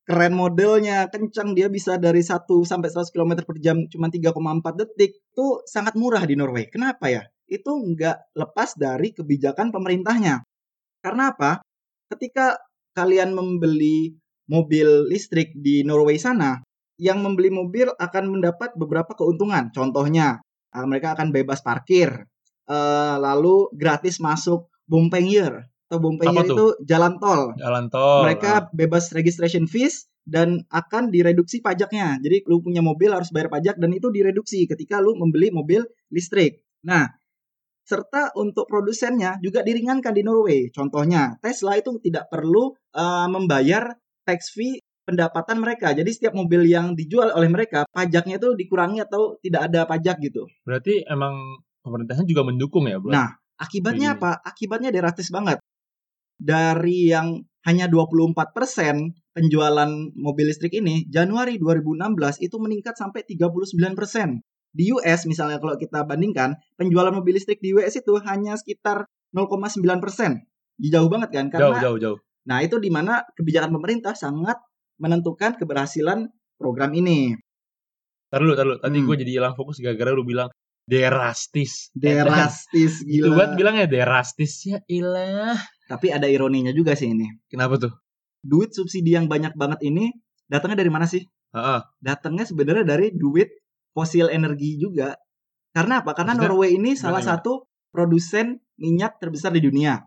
keren 0.07 0.33
modelnya, 0.37 1.11
kencang 1.11 1.51
dia 1.51 1.67
bisa 1.67 1.99
dari 1.99 2.23
1 2.23 2.47
sampai 2.63 2.87
100 2.87 3.11
km 3.11 3.43
per 3.43 3.57
jam 3.59 3.81
cuma 3.89 4.07
3,4 4.07 4.77
detik. 4.77 5.19
Itu 5.33 5.65
sangat 5.67 5.97
murah 5.97 6.23
di 6.23 6.37
Norway. 6.37 6.69
Kenapa 6.69 7.09
ya? 7.09 7.25
Itu 7.49 7.75
nggak 7.75 8.37
lepas 8.37 8.77
dari 8.77 9.11
kebijakan 9.11 9.73
pemerintahnya. 9.73 10.45
Karena 11.01 11.33
apa? 11.35 11.59
Ketika 12.07 12.55
kalian 12.95 13.35
membeli 13.35 14.15
mobil 14.47 15.07
listrik 15.07 15.55
di 15.55 15.83
Norway 15.83 16.19
sana, 16.19 16.63
yang 16.97 17.21
membeli 17.21 17.53
mobil 17.53 17.91
akan 17.93 18.39
mendapat 18.39 18.73
beberapa 18.73 19.13
keuntungan. 19.13 19.69
Contohnya, 19.71 20.41
eh, 20.73 20.85
mereka 20.87 21.13
akan 21.13 21.29
bebas 21.31 21.61
parkir, 21.61 22.25
eh, 22.67 23.15
lalu 23.19 23.69
gratis 23.75 24.19
masuk 24.19 24.67
Bompenger 24.87 25.67
atau 25.87 26.03
tuh? 26.43 26.43
itu 26.43 26.65
jalan 26.83 27.15
tol. 27.15 27.55
jalan 27.55 27.87
tol 27.87 28.27
mereka 28.27 28.67
bebas 28.75 29.11
registration 29.15 29.71
fees 29.71 30.11
dan 30.27 30.67
akan 30.67 31.07
direduksi 31.07 31.63
pajaknya. 31.63 32.19
Jadi 32.19 32.43
lu 32.51 32.59
punya 32.59 32.83
mobil 32.83 33.15
harus 33.15 33.31
bayar 33.31 33.47
pajak 33.47 33.79
dan 33.79 33.95
itu 33.95 34.11
direduksi 34.11 34.67
ketika 34.67 34.99
lu 34.99 35.15
membeli 35.15 35.47
mobil 35.55 35.87
listrik. 36.11 36.59
Nah, 36.83 37.07
serta 37.87 38.35
untuk 38.35 38.67
produsennya 38.67 39.39
juga 39.39 39.63
diringankan 39.63 40.11
di 40.11 40.27
Norway. 40.27 40.67
Contohnya, 40.75 41.39
Tesla 41.39 41.79
itu 41.79 41.95
tidak 42.03 42.27
perlu 42.27 42.75
eh, 42.75 43.27
membayar 43.31 43.95
tax 44.27 44.51
fee 44.51 44.83
pendapatan 45.07 45.63
mereka. 45.63 45.95
Jadi 45.95 46.11
setiap 46.11 46.35
mobil 46.35 46.67
yang 46.67 46.91
dijual 46.91 47.31
oleh 47.31 47.47
mereka, 47.47 47.87
pajaknya 47.95 48.35
itu 48.35 48.51
dikurangi 48.59 48.99
atau 49.07 49.39
tidak 49.39 49.71
ada 49.71 49.87
pajak 49.87 50.19
gitu. 50.19 50.43
berarti 50.67 51.07
emang 51.07 51.63
pemerintahnya 51.79 52.27
juga 52.27 52.43
mendukung 52.43 52.91
ya 52.91 52.99
buat 52.99 53.15
Nah, 53.15 53.31
Akibatnya 53.57 54.15
apa? 54.15 54.37
Akibatnya 54.45 54.93
drastis 54.93 55.33
banget. 55.33 55.57
dari 56.37 57.09
yang 57.09 57.41
hanya 57.65 57.89
24% 57.89 58.45
penjualan 59.33 59.89
mobil 60.13 60.45
listrik 60.45 60.77
ini, 60.77 61.09
Januari 61.09 61.57
2016 61.57 62.45
itu 62.45 62.61
meningkat 62.61 62.93
sampai 62.93 63.25
39%. 63.25 64.45
Di 64.69 64.93
US 64.93 65.25
misalnya 65.25 65.57
kalau 65.57 65.73
kita 65.81 66.05
bandingkan, 66.05 66.53
penjualan 66.77 67.09
mobil 67.09 67.41
listrik 67.41 67.57
di 67.57 67.73
US 67.73 67.97
itu 67.97 68.21
hanya 68.21 68.53
sekitar 68.53 69.09
0,9%. 69.33 70.45
Jauh 70.77 71.09
banget 71.09 71.29
kan? 71.33 71.45
Karena 71.49 71.73
Jauh, 71.73 71.81
jauh, 71.81 71.97
jauh. 71.97 72.19
Nah, 72.47 72.63
itu 72.63 72.79
di 72.79 72.87
mana 72.87 73.21
kebijakan 73.35 73.75
pemerintah 73.75 74.15
sangat 74.15 74.55
menentukan 74.97 75.59
keberhasilan 75.59 76.25
program 76.55 76.95
ini. 76.95 77.35
Ntar 78.31 78.39
dulu. 78.41 78.53
Tadi 78.55 78.97
Hmm. 78.97 79.05
gue 79.05 79.15
jadi 79.19 79.31
hilang 79.39 79.53
fokus 79.53 79.77
gara-gara 79.79 80.11
lu 80.11 80.23
bilang 80.23 80.47
derastis. 80.87 81.91
Derastis 81.91 83.03
Itu 83.03 83.27
gila. 83.29 83.35
buat 83.35 83.49
bilangnya 83.59 83.85
derastis 83.85 84.63
ya 84.63 84.79
ilah. 84.87 85.59
Tapi 85.87 86.11
ada 86.11 86.27
ironinya 86.27 86.71
juga 86.71 86.95
sih 86.95 87.11
ini. 87.11 87.27
Kenapa 87.47 87.75
tuh? 87.77 87.91
Duit 88.39 88.71
subsidi 88.71 89.15
yang 89.15 89.27
banyak 89.27 89.55
banget 89.55 89.83
ini 89.83 90.11
datangnya 90.47 90.79
dari 90.83 90.91
mana 90.91 91.03
sih? 91.07 91.23
Heeh. 91.51 91.79
Datangnya 91.99 92.47
sebenarnya 92.47 92.87
dari 92.87 93.11
duit 93.11 93.51
fosil 93.91 94.31
energi 94.31 94.79
juga. 94.79 95.15
Karena 95.71 95.99
apa? 95.99 96.15
Karena 96.15 96.35
Maksudnya? 96.35 96.49
Norway 96.51 96.69
ini 96.75 96.91
salah 96.95 97.19
gimana? 97.19 97.31
satu 97.39 97.53
produsen 97.91 98.59
minyak 98.79 99.19
terbesar 99.19 99.51
di 99.51 99.61
dunia. 99.63 99.99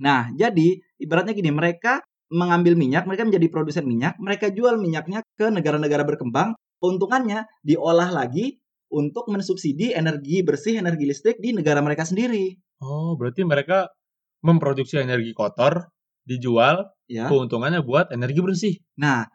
Nah, 0.00 0.28
jadi 0.34 0.80
ibaratnya 1.04 1.36
gini, 1.36 1.52
mereka 1.52 2.00
mengambil 2.32 2.74
minyak, 2.74 3.04
mereka 3.04 3.28
menjadi 3.28 3.46
produsen 3.52 3.84
minyak, 3.84 4.16
mereka 4.18 4.48
jual 4.50 4.80
minyaknya 4.80 5.20
ke 5.36 5.52
negara-negara 5.52 6.02
berkembang, 6.08 6.56
keuntungannya 6.80 7.44
diolah 7.62 8.10
lagi 8.10 8.58
untuk 8.90 9.28
mensubsidi 9.28 9.92
energi 9.92 10.40
bersih, 10.40 10.80
energi 10.80 11.04
listrik 11.04 11.36
di 11.38 11.52
negara 11.52 11.84
mereka 11.84 12.02
sendiri. 12.08 12.56
Oh, 12.80 13.14
berarti 13.14 13.44
mereka 13.44 13.92
memproduksi 14.44 15.00
energi 15.00 15.32
kotor, 15.36 15.88
dijual, 16.24 16.88
Ya. 17.04 17.28
keuntungannya 17.28 17.84
buat 17.84 18.08
energi 18.16 18.40
bersih. 18.40 18.74
Nah, 18.96 19.28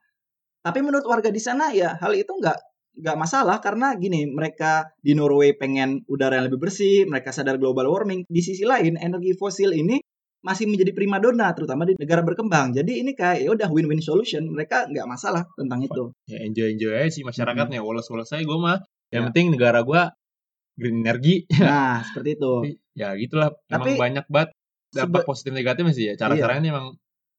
tapi 0.65 0.81
menurut 0.81 1.05
warga 1.05 1.29
di 1.29 1.37
sana 1.37 1.69
ya 1.69 1.93
hal 2.01 2.17
itu 2.17 2.33
nggak 2.33 2.57
nggak 2.99 3.17
masalah 3.17 3.61
karena 3.61 3.93
gini 3.95 4.25
mereka 4.25 4.89
di 4.99 5.13
Norway 5.13 5.53
pengen 5.53 6.01
udara 6.09 6.41
yang 6.41 6.49
lebih 6.49 6.59
bersih, 6.65 7.05
mereka 7.05 7.29
sadar 7.29 7.61
global 7.61 7.87
warming. 7.87 8.25
Di 8.25 8.41
sisi 8.41 8.65
lain 8.65 8.97
energi 8.97 9.37
fosil 9.37 9.71
ini 9.77 10.01
masih 10.39 10.65
menjadi 10.65 10.95
primadona 10.95 11.51
terutama 11.51 11.83
di 11.83 11.99
negara 11.99 12.23
berkembang. 12.23 12.71
Jadi 12.71 13.03
ini 13.03 13.11
kayak 13.11 13.43
ya 13.43 13.49
udah 13.51 13.67
win-win 13.67 13.99
solution. 13.99 14.47
Mereka 14.47 14.87
nggak 14.87 15.03
masalah 15.05 15.43
tentang 15.53 15.83
itu. 15.83 16.15
Ya 16.25 16.39
enjoy-enjoy 16.41 16.93
aja 16.95 17.11
sih 17.11 17.23
masyarakatnya. 17.23 17.83
Woles-woles 17.83 18.25
saya 18.25 18.41
gue 18.41 18.55
mah. 18.55 18.79
Yang 19.09 19.21
Ya. 19.21 19.27
penting 19.31 19.45
negara 19.51 19.79
gue 19.81 20.01
green 20.79 21.03
energy. 21.03 21.43
Nah, 21.59 22.03
seperti 22.03 22.39
itu. 22.39 22.53
ya 22.95 23.11
gitulah. 23.15 23.51
Tapi- 23.65 23.95
Emang 23.95 23.99
banyak 23.99 24.25
banget 24.27 24.49
dampak 24.89 25.21
Sebe- 25.21 25.27
positif 25.27 25.51
negatifnya 25.51 25.93
sih 25.93 26.05
ya. 26.07 26.13
Cara-caranya 26.15 26.61
ini 26.61 26.69
emang 26.71 26.87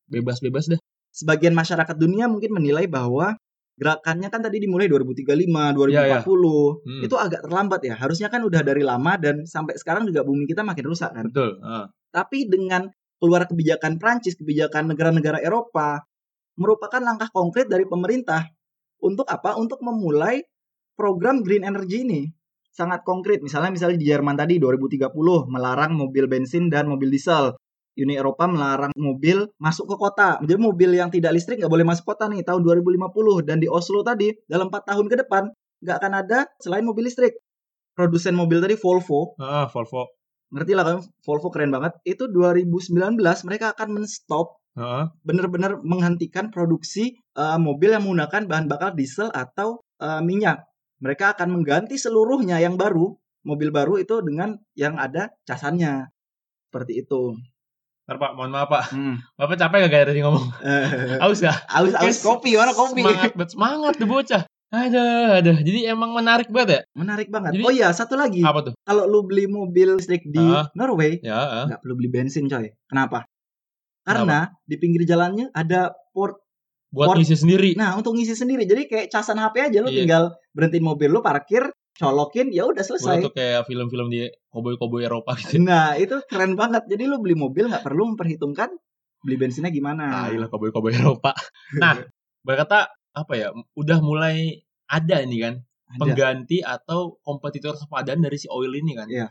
bebas-bebas 0.06 0.68
dah. 0.68 0.80
Sebagian 1.10 1.52
masyarakat 1.52 1.96
dunia 1.96 2.28
mungkin 2.28 2.52
menilai 2.52 2.86
bahwa 2.86 3.34
gerakannya 3.74 4.28
kan 4.28 4.44
tadi 4.44 4.60
dimulai 4.60 4.86
2035, 4.86 5.72
2040. 5.72 5.96
Ya, 5.96 6.04
ya. 6.06 6.20
Hmm. 6.20 7.02
Itu 7.02 7.16
agak 7.16 7.40
terlambat 7.42 7.80
ya. 7.82 7.94
Harusnya 7.96 8.28
kan 8.28 8.44
udah 8.44 8.60
dari 8.60 8.84
lama 8.84 9.16
dan 9.16 9.48
sampai 9.48 9.74
sekarang 9.80 10.04
juga 10.04 10.20
bumi 10.22 10.44
kita 10.44 10.60
makin 10.60 10.84
rusak 10.84 11.10
kan. 11.10 11.24
Betul. 11.32 11.58
Heeh. 11.58 11.84
Tapi 12.10 12.50
dengan 12.50 12.90
keluar 13.20 13.46
kebijakan 13.46 14.00
Prancis, 14.02 14.34
kebijakan 14.34 14.90
negara-negara 14.90 15.38
Eropa, 15.38 16.02
merupakan 16.58 16.98
langkah 16.98 17.30
konkret 17.30 17.70
dari 17.70 17.86
pemerintah. 17.86 18.44
Untuk 19.00 19.24
apa? 19.30 19.56
Untuk 19.56 19.80
memulai 19.80 20.44
program 20.98 21.40
green 21.40 21.64
energy 21.64 22.04
ini. 22.04 22.22
Sangat 22.70 23.02
konkret. 23.02 23.40
Misalnya 23.40 23.72
misalnya 23.72 23.98
di 23.98 24.06
Jerman 24.06 24.36
tadi 24.36 24.60
2030 24.60 25.10
melarang 25.48 25.96
mobil 25.96 26.28
bensin 26.30 26.68
dan 26.68 26.86
mobil 26.86 27.08
diesel. 27.08 27.56
Uni 27.98 28.14
Eropa 28.16 28.46
melarang 28.46 28.94
mobil 28.94 29.50
masuk 29.58 29.90
ke 29.92 29.96
kota. 29.98 30.38
Jadi 30.40 30.56
mobil 30.56 30.94
yang 30.94 31.10
tidak 31.10 31.34
listrik 31.34 31.58
nggak 31.58 31.72
boleh 31.72 31.84
masuk 31.84 32.06
kota 32.14 32.30
nih 32.30 32.46
tahun 32.46 32.62
2050. 32.62 33.48
Dan 33.48 33.58
di 33.58 33.66
Oslo 33.66 34.06
tadi 34.06 34.30
dalam 34.46 34.70
4 34.70 34.88
tahun 34.94 35.06
ke 35.10 35.16
depan 35.26 35.42
nggak 35.82 35.96
akan 35.98 36.12
ada 36.14 36.38
selain 36.62 36.86
mobil 36.86 37.10
listrik. 37.10 37.36
Produsen 37.92 38.38
mobil 38.38 38.62
tadi 38.62 38.78
Volvo 38.78 39.34
Heeh, 39.36 39.66
Volvo. 39.68 40.19
Ngerti 40.50 40.72
lah 40.74 40.84
kan 40.84 40.98
Volvo 41.22 41.48
keren 41.48 41.70
banget 41.70 41.94
itu 42.02 42.26
2019 42.26 43.18
mereka 43.46 43.72
akan 43.74 43.88
menstop 44.02 44.58
Heeh. 44.74 45.10
benar-benar 45.22 45.78
menghentikan 45.82 46.50
produksi 46.50 47.18
eh, 47.38 47.58
mobil 47.58 47.94
yang 47.94 48.06
menggunakan 48.06 48.46
bahan 48.50 48.66
bakar 48.66 48.92
diesel 48.94 49.30
atau 49.30 49.82
eh, 50.02 50.22
minyak 50.22 50.66
mereka 51.00 51.32
akan 51.34 51.54
mengganti 51.54 51.96
seluruhnya 51.96 52.58
yang 52.58 52.74
baru 52.74 53.14
mobil 53.46 53.72
baru 53.72 53.96
itu 53.96 54.20
dengan 54.20 54.58
yang 54.76 54.98
ada 55.00 55.32
casannya 55.46 56.10
seperti 56.68 57.06
itu 57.06 57.38
Ntar 58.10 58.18
Pak, 58.18 58.32
mohon 58.34 58.50
maaf 58.50 58.66
Pak. 58.66 58.90
hmm. 58.90 59.38
Bapak 59.38 59.54
capek 59.54 59.86
gak 59.86 59.92
kayak 59.94 60.06
tadi 60.10 60.18
ngomong? 60.26 60.42
Aus 61.22 61.38
gak? 61.38 61.62
aus 61.70 61.94
aus 61.94 62.18
kopi 62.26 62.58
mana 62.58 62.74
kopi 62.74 63.06
Semangat 63.06 63.54
semangat 63.54 63.92
tuh 64.02 64.08
bocah. 64.10 64.42
Aduh, 64.70 65.34
aduh. 65.36 65.56
Jadi 65.58 65.82
emang 65.84 66.14
menarik 66.14 66.46
banget 66.46 66.68
ya? 66.70 66.80
menarik 66.94 67.26
banget 67.26 67.58
Jadi- 67.58 67.64
oh 67.66 67.72
iya 67.72 67.90
satu 67.90 68.14
lagi 68.14 68.38
Apa 68.40 68.62
tuh? 68.62 68.74
kalau 68.80 69.02
lu 69.04 69.26
beli 69.26 69.44
mobil 69.44 69.98
listrik 69.98 70.22
di 70.24 70.38
Ah. 70.38 70.70
Norway 70.72 71.18
Ya, 71.20 71.38
heeh. 71.38 71.64
nggak 71.74 71.80
perlu 71.82 71.94
beli 71.96 72.08
bensin 72.08 72.46
coy 72.46 72.70
kenapa 72.86 73.26
karena 74.00 74.54
di 74.62 74.76
pinggir 74.76 75.02
jalannya 75.04 75.50
ada 75.52 75.90
port 76.10 76.38
buat 76.88 77.06
Port- 77.06 77.18
ngisi 77.18 77.36
sendiri. 77.36 77.78
Nah, 77.78 77.94
untuk 77.94 78.14
ngisi 78.14 78.34
sendiri. 78.34 78.62
Jadi 78.64 78.86
kayak 78.86 79.06
casan 79.08 79.38
HP 79.38 79.62
aja 79.64 79.78
lu 79.78 79.86
Iya. 79.88 80.02
tinggal 80.02 80.24
berhentiin 80.50 80.82
mobil 80.82 81.06
lu, 81.08 81.22
parkir, 81.22 81.70
colokin, 81.94 82.50
ya 82.50 82.66
udah 82.66 82.82
selesai. 82.82 83.22
tuh 83.22 83.30
kayak 83.30 83.62
film-film 83.64 84.10
di 84.10 84.26
koboi-koboi 84.48 85.02
Eropa 85.04 85.34
gitu. 85.36 85.62
Nah, 85.62 85.94
itu 85.94 86.18
keren 86.26 86.54
banget. 86.54 86.82
Jadi 86.86 87.06
lu 87.06 87.18
beli 87.18 87.34
mobil 87.34 87.66
nggak 87.66 87.82
perlu 87.82 88.10
memperhitungkan 88.10 88.74
beli 89.20 89.36
bensinnya 89.36 89.70
gimana. 89.70 90.02
Ah, 90.10 90.26
iya 90.28 90.46
koboi-koboi 90.46 90.90
Eropa. 90.92 91.30
Nah, 91.76 91.94
berkata 92.42 92.90
apa 93.14 93.32
ya? 93.36 93.48
Udah 93.74 93.98
mulai 94.02 94.62
ada 94.90 95.22
ini 95.22 95.38
kan 95.42 95.54
Ada. 95.62 95.98
pengganti 95.98 96.58
atau 96.62 97.18
kompetitor 97.22 97.74
sepadan 97.78 98.22
dari 98.22 98.38
si 98.38 98.46
oil 98.50 98.70
ini 98.74 98.92
kan. 98.94 99.08
Iya. 99.10 99.28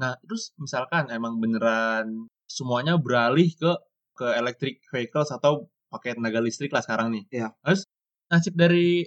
Nah, 0.00 0.16
terus 0.24 0.54
misalkan 0.56 1.10
emang 1.12 1.38
beneran 1.38 2.30
semuanya 2.50 2.98
beralih 2.98 3.50
ke 3.54 3.72
ke 4.18 4.26
electric 4.36 4.82
vehicles 4.90 5.30
atau 5.32 5.70
pakai 5.90 6.18
tenaga 6.18 6.42
listrik 6.42 6.70
lah 6.70 6.82
sekarang 6.82 7.14
nih. 7.14 7.24
Iya. 7.30 7.48
Terus 7.62 7.86
nasib 8.30 8.54
dari 8.54 9.02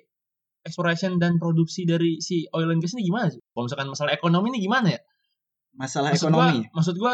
exploration 0.64 1.20
dan 1.20 1.40
produksi 1.40 1.84
dari 1.84 2.24
si 2.24 2.48
oil 2.56 2.72
and 2.72 2.80
gas 2.80 2.96
ini 2.96 3.08
gimana 3.08 3.32
sih? 3.32 3.40
Kalau 3.40 3.68
misalkan 3.68 3.88
masalah 3.92 4.12
ekonomi 4.16 4.48
ini 4.56 4.60
gimana 4.64 4.88
ya? 4.96 5.02
Masalah 5.76 6.16
maksud 6.16 6.32
ekonomi. 6.32 6.64
Gua, 6.64 6.74
maksud 6.76 6.96
gua 7.00 7.14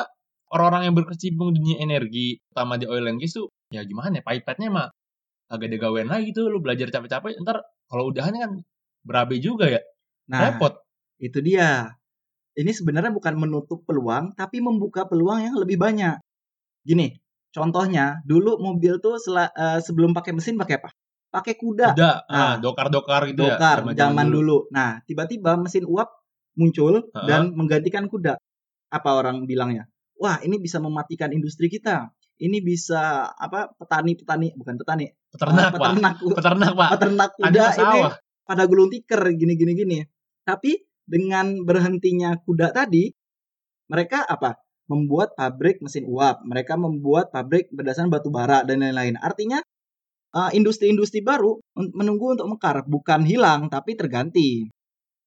orang-orang 0.49 0.89
yang 0.89 0.95
berkecimpung 0.97 1.53
dunia 1.53 1.77
energi, 1.81 2.41
terutama 2.49 2.77
di 2.81 2.85
oil 2.89 3.05
and 3.05 3.21
gas 3.21 3.37
tuh, 3.37 3.49
ya 3.69 3.85
gimana 3.85 4.21
ya, 4.21 4.23
pahit-pahitnya 4.25 4.69
mah 4.73 4.87
agak 5.49 5.65
ada 5.73 5.77
gawean 5.81 6.07
lagi 6.09 6.29
tuh, 6.31 6.47
lu 6.47 6.61
belajar 6.61 6.87
capek-capek, 6.93 7.41
ntar 7.41 7.65
kalau 7.89 8.13
udahan 8.13 8.33
kan 8.37 8.51
berabe 9.01 9.41
juga 9.41 9.65
ya, 9.65 9.81
Nah, 10.29 10.53
repot. 10.53 10.77
itu 11.17 11.41
dia. 11.41 11.89
Ini 12.53 12.69
sebenarnya 12.75 13.09
bukan 13.09 13.33
menutup 13.39 13.81
peluang, 13.87 14.35
tapi 14.37 14.59
membuka 14.61 15.07
peluang 15.09 15.41
yang 15.41 15.55
lebih 15.57 15.79
banyak. 15.79 16.19
Gini, 16.83 17.15
contohnya, 17.49 18.19
dulu 18.27 18.59
mobil 18.59 18.99
tuh 18.99 19.17
sela- 19.17 19.53
eh, 19.53 19.79
sebelum 19.81 20.11
pakai 20.13 20.31
mesin 20.35 20.59
pakai 20.59 20.77
apa? 20.81 20.89
Pakai 21.29 21.55
kuda. 21.57 21.93
Nah. 21.93 22.19
ah, 22.29 22.55
dokar-dokar 22.57 23.29
gitu 23.31 23.45
ya. 23.45 23.55
dokar 23.57 23.85
zaman-zaman 23.85 23.95
zaman 23.95 24.27
dulu. 24.33 24.57
Nah, 24.73 24.99
tiba-tiba 25.05 25.55
mesin 25.61 25.85
uap 25.85 26.09
muncul 26.57 27.05
Heeh. 27.09 27.25
dan 27.29 27.53
menggantikan 27.53 28.09
kuda. 28.09 28.35
Apa 28.89 29.09
orang 29.17 29.45
bilangnya? 29.45 29.85
Wah, 30.19 30.41
ini 30.43 30.59
bisa 30.59 30.81
mematikan 30.83 31.31
industri 31.31 31.69
kita. 31.71 32.11
Ini 32.39 32.57
bisa 32.63 33.27
apa? 33.27 33.67
Petani-petani, 33.75 34.55
bukan 34.55 34.79
petani. 34.79 35.11
Peternak, 35.29 35.63
eh, 35.63 35.71
Pak. 35.71 35.79
peternak, 35.79 36.15
Peternak, 36.39 36.71
Pak. 36.73 36.89
peternak 36.95 37.31
kuda 37.35 37.65
ini 37.75 37.99
pada 38.47 38.63
gulung 38.65 38.89
tikar 38.89 39.21
gini-gini 39.35 39.71
gini. 39.75 39.99
Tapi 40.47 40.79
dengan 41.03 41.61
berhentinya 41.67 42.39
kuda 42.41 42.71
tadi, 42.73 43.11
mereka 43.91 44.23
apa? 44.25 44.57
Membuat 44.89 45.37
pabrik 45.37 45.83
mesin 45.85 46.07
uap. 46.09 46.41
Mereka 46.47 46.73
membuat 46.79 47.29
pabrik 47.29 47.69
berdasarkan 47.69 48.09
batu 48.09 48.33
bara 48.33 48.65
dan 48.65 48.81
lain-lain. 48.81 49.19
Artinya 49.19 49.59
eh, 50.33 50.51
industri-industri 50.55 51.21
baru 51.21 51.59
un- 51.77 51.93
menunggu 51.93 52.39
untuk 52.39 52.47
mekar, 52.49 52.87
bukan 52.87 53.21
hilang 53.27 53.67
tapi 53.69 53.93
terganti. 53.99 54.65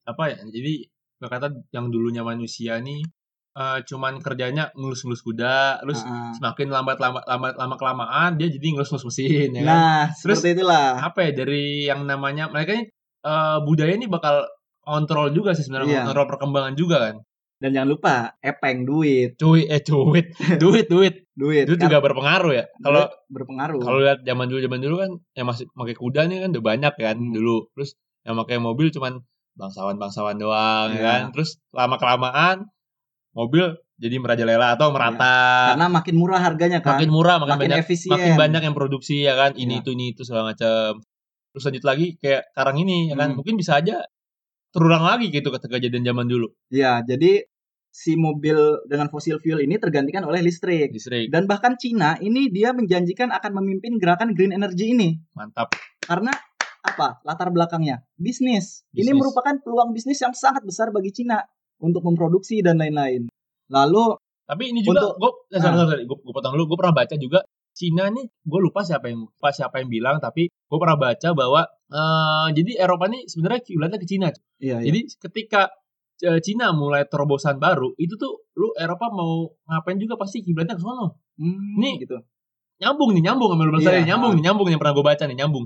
Apa 0.02 0.34
ya, 0.34 0.38
jadi 0.50 0.90
kata 1.22 1.54
yang 1.70 1.94
dulunya 1.94 2.26
manusia 2.26 2.82
nih, 2.82 3.06
eh, 3.52 3.78
cuman 3.82 4.18
kerjanya 4.18 4.72
ngelus-ngelus 4.72 5.20
kuda, 5.20 5.80
terus 5.80 6.00
Nah, 6.02 6.32
semakin 6.34 6.68
lambat 6.68 6.96
lambat 6.96 7.24
lambat 7.24 7.54
lama 7.54 7.74
kelamaan 7.76 8.30
dia 8.34 8.48
jadi 8.48 8.66
ngelus-ngelus 8.72 9.06
mesin 9.06 9.50
ya 9.50 9.62
kan? 9.62 9.68
Nah, 9.68 10.02
Terus- 10.14 10.40
seperti 10.40 10.58
itulah. 10.58 10.96
apa 10.98 11.18
ya 11.20 11.30
dari 11.34 11.64
yang 11.84 12.02
namanya 12.02 12.48
mereka 12.48 12.72
ini 12.74 12.88
eh, 13.22 13.58
budaya 13.60 13.92
ini 13.92 14.06
bakal 14.06 14.44
kontrol 14.80 15.30
juga 15.30 15.52
sih 15.52 15.62
sebenarnya 15.62 15.94
Iya. 15.94 16.04
kontrol 16.04 16.26
perkembangan 16.28 16.74
juga 16.74 16.98
kan 17.02 17.16
Dan 17.56 17.70
jangan 17.70 17.90
lupa, 17.90 18.14
epeng 18.40 18.82
duit, 18.82 19.38
cuy 19.38 19.62
eh 19.64 19.78
duit 19.78 20.34
duit 20.58 20.90
duit 20.90 21.14
duit. 21.32 21.62
duit 21.62 21.66
Kan 21.70 21.86
juga 21.86 22.02
berpengaruh 22.02 22.50
ya 22.52 22.64
kalau 22.78 23.06
berpengaruh. 23.28 23.78
kalau 23.78 23.98
lihat 24.00 24.18
zaman 24.20 24.46
dulu 24.46 24.58
zaman 24.60 24.80
dulu 24.80 24.96
kan 24.98 25.10
yang 25.32 25.46
masih 25.46 25.70
pakai 25.70 25.94
kuda 25.94 26.20
nih 26.26 26.42
kan 26.42 26.50
udah 26.50 26.64
banyak 26.66 26.92
kan 26.96 27.16
Hmm. 27.16 27.30
dulu 27.30 27.70
terus 27.70 27.94
yang 28.22 28.34
pakai 28.36 28.58
mobil 28.58 28.90
cuman 28.90 29.22
bangsawan 29.54 29.94
bangsawan 29.94 30.34
doang 30.36 30.90
Iya. 30.90 31.02
kan 31.04 31.20
terus 31.30 31.62
lama 31.70 31.94
kelamaan 31.94 32.66
mobil 33.32 33.76
jadi 33.96 34.16
merajalela 34.18 34.74
atau 34.74 34.90
merata. 34.90 35.72
Karena 35.76 35.86
makin 35.86 36.14
murah 36.18 36.40
harganya 36.42 36.78
kan. 36.82 36.98
makin 36.98 37.10
murah, 37.12 37.36
makin, 37.38 37.50
makin 37.54 37.62
banyak 37.70 37.78
efisien. 37.86 38.10
makin 38.12 38.34
banyak 38.34 38.62
yang 38.66 38.74
produksi 38.74 39.22
ya 39.22 39.34
kan. 39.38 39.54
Ini 39.54 39.78
Iya. 39.78 39.82
itu 39.86 39.90
ini 39.94 40.04
itu 40.12 40.22
segala 40.26 40.52
macam. 40.52 40.98
Terus 41.52 41.62
lanjut 41.68 41.84
lagi 41.86 42.06
kayak 42.18 42.42
sekarang 42.52 42.76
ini 42.82 42.96
ya 43.12 43.16
kan. 43.16 43.28
Hmm. 43.32 43.36
Mungkin 43.38 43.54
bisa 43.60 43.78
aja 43.78 44.02
terulang 44.72 45.04
lagi 45.04 45.28
gitu 45.28 45.52
ketika 45.52 45.76
kejadian 45.78 46.02
zaman 46.02 46.26
dulu. 46.26 46.48
Ya, 46.72 47.04
jadi 47.04 47.44
si 47.92 48.16
mobil 48.16 48.56
dengan 48.88 49.12
fosil 49.12 49.36
fuel 49.36 49.60
ini 49.60 49.76
tergantikan 49.76 50.24
oleh 50.24 50.40
listrik. 50.40 50.88
Listrik. 50.90 51.28
Dan 51.28 51.44
bahkan 51.44 51.76
Cina 51.76 52.16
ini 52.24 52.48
dia 52.48 52.72
menjanjikan 52.72 53.28
akan 53.30 53.52
memimpin 53.60 54.00
gerakan 54.00 54.32
green 54.32 54.50
energy 54.56 54.96
ini. 54.96 55.20
Mantap. 55.36 55.76
Karena 56.00 56.32
apa? 56.82 57.20
Latar 57.22 57.52
belakangnya 57.52 58.02
bisnis. 58.16 58.82
Ini 58.90 59.12
Bisnis. 59.12 59.20
merupakan 59.20 59.54
peluang 59.62 59.92
bisnis 59.94 60.18
yang 60.24 60.32
sangat 60.32 60.64
besar 60.64 60.88
bagi 60.90 61.12
Cina 61.14 61.38
untuk 61.82 62.06
memproduksi 62.06 62.62
dan 62.62 62.78
lain-lain. 62.78 63.26
Lalu 63.68 64.16
Tapi 64.42 64.68
ini 64.74 64.82
juga 64.84 65.06
Untuk- 65.06 65.16
gue 65.22 65.30
eh, 65.54 65.58
Ah. 65.58 65.62
sorry, 65.64 65.76
sorry, 65.86 66.04
gue, 66.04 66.18
potong 66.28 66.52
dulu. 66.58 66.74
Gue 66.74 66.78
pernah 66.82 66.92
baca 66.98 67.14
juga 67.16 67.40
Cina 67.72 68.10
nih, 68.10 68.26
gue 68.26 68.60
lupa 68.60 68.84
siapa 68.84 69.08
yang 69.08 69.24
lupa 69.24 69.48
siapa 69.48 69.80
yang 69.80 69.88
bilang, 69.88 70.16
tapi 70.20 70.50
gue 70.50 70.78
pernah 70.82 70.98
baca 70.98 71.28
bahwa 71.32 71.62
eh, 71.88 72.46
jadi 72.52 72.84
Eropa 72.84 73.06
nih 73.08 73.22
sebenarnya 73.30 73.60
kiblatnya 73.64 73.98
ke 74.02 74.04
Cina. 74.04 74.28
iya, 74.60 74.82
iya. 74.82 74.92
Jadi 74.92 75.00
ketika 75.24 75.72
eh, 76.20 76.40
Cina 76.44 76.74
mulai 76.74 77.06
terobosan 77.08 77.56
baru, 77.56 77.94
itu 77.96 78.18
tuh 78.20 78.44
lu 78.58 78.74
Eropa 78.76 79.08
mau 79.08 79.46
ngapain 79.64 79.96
juga 79.96 80.20
pasti 80.20 80.42
kiblatnya 80.44 80.76
ke 80.76 80.82
sono. 80.84 81.16
Hmm, 81.40 81.78
nih, 81.80 82.04
gitu. 82.04 82.20
Nyambung 82.82 83.14
nih, 83.16 83.22
nyambung 83.24 83.56
sama 83.56 83.62
lu 83.64 83.72
bilang 83.78 83.94
Iya, 83.94 84.04
nyambung 84.04 84.32
ah. 84.32 84.36
nih, 84.36 84.44
nyambung 84.50 84.68
yang 84.68 84.80
pernah 84.82 84.94
gue 84.98 85.06
baca 85.06 85.24
nih, 85.24 85.36
nyambung. 85.38 85.64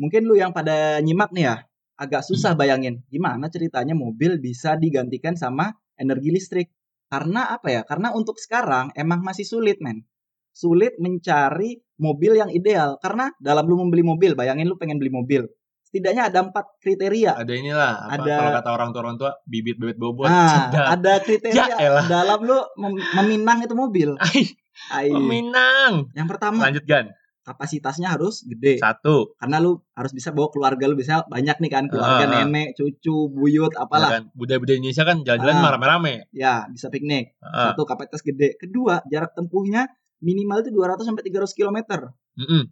Mungkin 0.00 0.22
lu 0.24 0.34
yang 0.34 0.50
pada 0.56 0.98
nyimak 1.04 1.30
nih 1.36 1.44
ya, 1.46 1.54
agak 2.00 2.24
susah 2.24 2.56
bayangin 2.56 3.04
gimana 3.12 3.52
ceritanya 3.52 3.92
mobil 3.92 4.40
bisa 4.40 4.72
digantikan 4.74 5.36
sama 5.36 5.76
energi 6.00 6.32
listrik. 6.32 6.68
Karena 7.10 7.52
apa 7.52 7.68
ya? 7.68 7.82
Karena 7.84 8.14
untuk 8.14 8.40
sekarang 8.40 8.94
emang 8.96 9.20
masih 9.20 9.44
sulit, 9.44 9.82
men. 9.82 10.06
Sulit 10.54 10.96
mencari 10.96 11.76
mobil 11.98 12.38
yang 12.38 12.48
ideal. 12.48 12.96
Karena 13.02 13.34
dalam 13.36 13.66
lu 13.66 13.76
membeli 13.76 14.06
mobil, 14.06 14.32
bayangin 14.32 14.70
lu 14.70 14.78
pengen 14.78 14.96
beli 14.96 15.10
mobil. 15.10 15.44
Setidaknya 15.90 16.30
ada 16.30 16.46
empat 16.46 16.78
kriteria. 16.78 17.34
Ada 17.34 17.50
inilah, 17.50 17.92
apa, 18.06 18.14
Ada- 18.14 18.38
kalau 18.38 18.50
kata 18.62 18.70
orang 18.70 18.88
tua 18.94 19.00
orang 19.02 19.16
tua, 19.18 19.30
bibit 19.42 19.74
bebet 19.74 19.98
bobot. 19.98 20.30
Nah, 20.30 20.70
ada 20.94 21.18
kriteria 21.18 21.66
Ya 21.66 21.76
elah. 21.82 22.06
dalam 22.06 22.46
lu 22.46 22.62
mem- 22.78 23.02
meminang 23.18 23.58
itu 23.66 23.74
mobil. 23.74 24.14
Ai, 24.22 24.54
Ai. 24.94 25.10
Peminang. 25.10 26.14
Yang 26.14 26.28
pertama, 26.30 26.70
Lanjut 26.70 26.86
Gan. 26.86 27.10
Kapasitasnya 27.42 28.12
harus 28.14 28.44
gede. 28.44 28.78
Satu. 28.78 29.34
Karena 29.40 29.58
lu 29.58 29.80
harus 29.96 30.12
bisa 30.12 30.30
bawa 30.30 30.52
keluarga 30.52 30.84
lu 30.86 30.94
bisa 30.94 31.24
banyak 31.26 31.56
nih 31.58 31.70
kan, 31.72 31.84
keluarga 31.88 32.24
ah. 32.28 32.30
nenek, 32.44 32.76
cucu, 32.76 33.28
buyut, 33.32 33.72
Ya 33.74 33.84
apalah. 33.84 34.10
kan? 34.20 34.22
Budaya-budaya 34.36 34.76
Indonesia 34.78 35.04
kan 35.08 35.24
jalan-jalan 35.24 35.56
mah 35.58 35.70
rame-rame. 35.74 36.14
Ya, 36.30 36.68
bisa 36.68 36.92
piknik. 36.92 37.34
Ah, 37.40 37.72
Satu 37.72 37.88
kapasitas 37.88 38.20
gede. 38.22 38.54
Kedua, 38.60 39.00
jarak 39.08 39.32
tempuhnya 39.32 39.88
minimal 40.20 40.60
itu 40.62 40.70
200 40.72 41.08
sampai 41.08 41.24
300 41.24 41.56
km. 41.56 41.78
mm-mm, 42.36 42.62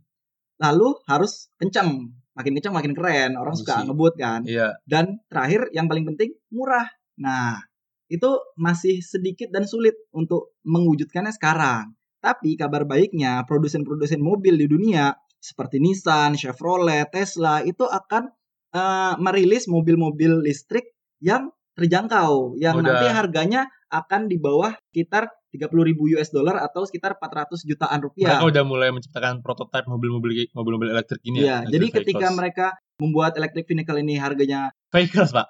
Lalu 0.58 0.88
harus 1.06 1.48
kencang. 1.56 2.12
Makin 2.34 2.52
kencang 2.58 2.75
makin 2.75 2.92
keren. 2.94 3.34
Orang 3.34 3.54
suka 3.58 3.82
Isi. 3.82 3.87
ngebut 3.90 4.14
kan. 4.18 4.40
Iya. 4.46 4.78
Dan 4.87 5.22
terakhir 5.26 5.70
yang 5.75 5.90
paling 5.90 6.06
penting 6.06 6.34
murah. 6.50 6.87
Nah, 7.18 7.58
itu 8.06 8.30
masih 8.54 9.02
sedikit 9.02 9.50
dan 9.50 9.66
sulit 9.66 9.94
untuk 10.14 10.54
mewujudkannya 10.62 11.34
sekarang. 11.34 11.98
Tapi 12.18 12.58
kabar 12.58 12.82
baiknya 12.82 13.46
produsen-produsen 13.46 14.18
mobil 14.18 14.58
di 14.58 14.66
dunia 14.66 15.14
seperti 15.38 15.78
Nissan, 15.78 16.34
Chevrolet, 16.34 17.06
Tesla 17.14 17.62
itu 17.62 17.87
akan 17.87 18.26
eh, 18.75 19.14
merilis 19.22 19.70
mobil-mobil 19.70 20.42
listrik 20.42 20.98
yang 21.22 21.54
terjangkau 21.78 22.58
yang 22.58 22.82
Udah. 22.82 22.90
nanti 22.90 23.06
harganya 23.06 23.70
akan 23.88 24.26
di 24.26 24.37
bawah 24.37 24.75
sekitar 24.90 25.30
30.000 25.48 25.96
US 26.18 26.28
dollar 26.28 26.60
atau 26.60 26.84
sekitar 26.84 27.16
400 27.16 27.64
jutaan 27.64 28.04
rupiah. 28.04 28.37
Mereka 28.37 28.50
udah 28.52 28.64
mulai 28.68 28.92
menciptakan 28.92 29.40
prototipe 29.40 29.88
mobil-mobil 29.88 30.50
mobil-mobil 30.52 30.92
elektrik 30.92 31.24
ini 31.24 31.40
Iya, 31.40 31.64
ya. 31.64 31.72
jadi 31.72 31.87
electric 31.88 32.04
ketika 32.04 32.18
vehicles. 32.28 32.37
mereka 32.37 32.66
membuat 33.00 33.33
electric 33.40 33.64
vehicle 33.64 33.98
ini 34.02 34.14
harganya 34.20 34.74
vehicles, 34.92 35.33
Pak. 35.33 35.46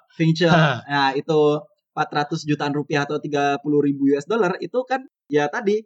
Hah. 0.47 0.79
nah 0.87 1.09
itu 1.17 1.59
400 1.97 2.47
jutaan 2.47 2.71
rupiah 2.71 3.03
atau 3.03 3.19
30 3.19 3.59
ribu 3.59 4.15
US 4.15 4.23
dollar 4.23 4.55
itu 4.63 4.79
kan 4.87 5.03
ya 5.27 5.51
tadi 5.51 5.83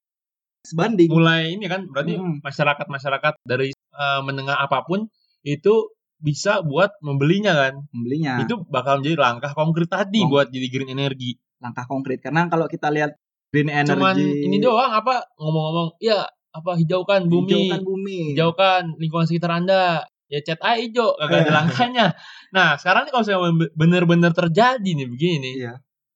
sebanding. 0.64 1.12
mulai 1.12 1.54
ini 1.54 1.66
kan 1.68 1.86
berarti 1.86 2.16
masyarakat-masyarakat 2.40 3.34
dari 3.44 3.70
eh, 3.74 4.22
menengah 4.24 4.58
apa 4.58 4.84
pun 4.84 5.06
itu 5.44 5.92
bisa 6.18 6.64
buat 6.64 6.96
membelinya 7.04 7.52
kan. 7.52 7.84
membelinya 7.92 8.40
Itu 8.42 8.64
bakal 8.64 9.04
menjadi 9.04 9.20
langkah 9.20 9.52
konkret 9.52 9.92
tadi 9.92 10.24
Kong- 10.24 10.32
buat 10.32 10.48
jadi 10.50 10.68
green 10.68 10.92
energy. 10.92 11.36
langkah 11.60 11.88
konkret 11.88 12.20
karena 12.20 12.52
kalau 12.52 12.68
kita 12.68 12.92
lihat 12.92 13.16
green 13.48 13.72
Cuman 13.72 14.20
energy 14.20 14.44
ini 14.44 14.60
doang 14.60 14.92
apa 14.92 15.24
ngomong-ngomong, 15.40 15.96
ya 16.00 16.28
apa 16.52 16.76
hijaukan 16.76 17.32
bumi, 17.32 17.48
hijaukan 17.72 17.82
bumi 17.82 18.20
hijaukan 18.36 18.84
lingkungan 19.00 19.28
sekitar 19.28 19.52
Anda. 19.54 20.04
Ya 20.28 20.42
cat 20.42 20.58
aja 20.66 20.82
hijau, 20.82 21.14
kagak 21.14 21.46
ada 21.46 21.52
langkahnya. 21.62 22.06
Nah, 22.50 22.74
sekarang 22.82 23.06
nih 23.06 23.12
kalau 23.14 23.22
misalnya 23.22 23.54
bener-bener 23.78 24.32
terjadi 24.34 24.82
nih 24.82 25.06
begini 25.06 25.38
nih. 25.40 25.54
Iya. 25.62 25.74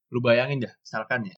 Lu 0.10 0.20
bayangin 0.20 0.66
dah, 0.66 0.74
misalkan 0.74 1.30
ya. 1.30 1.36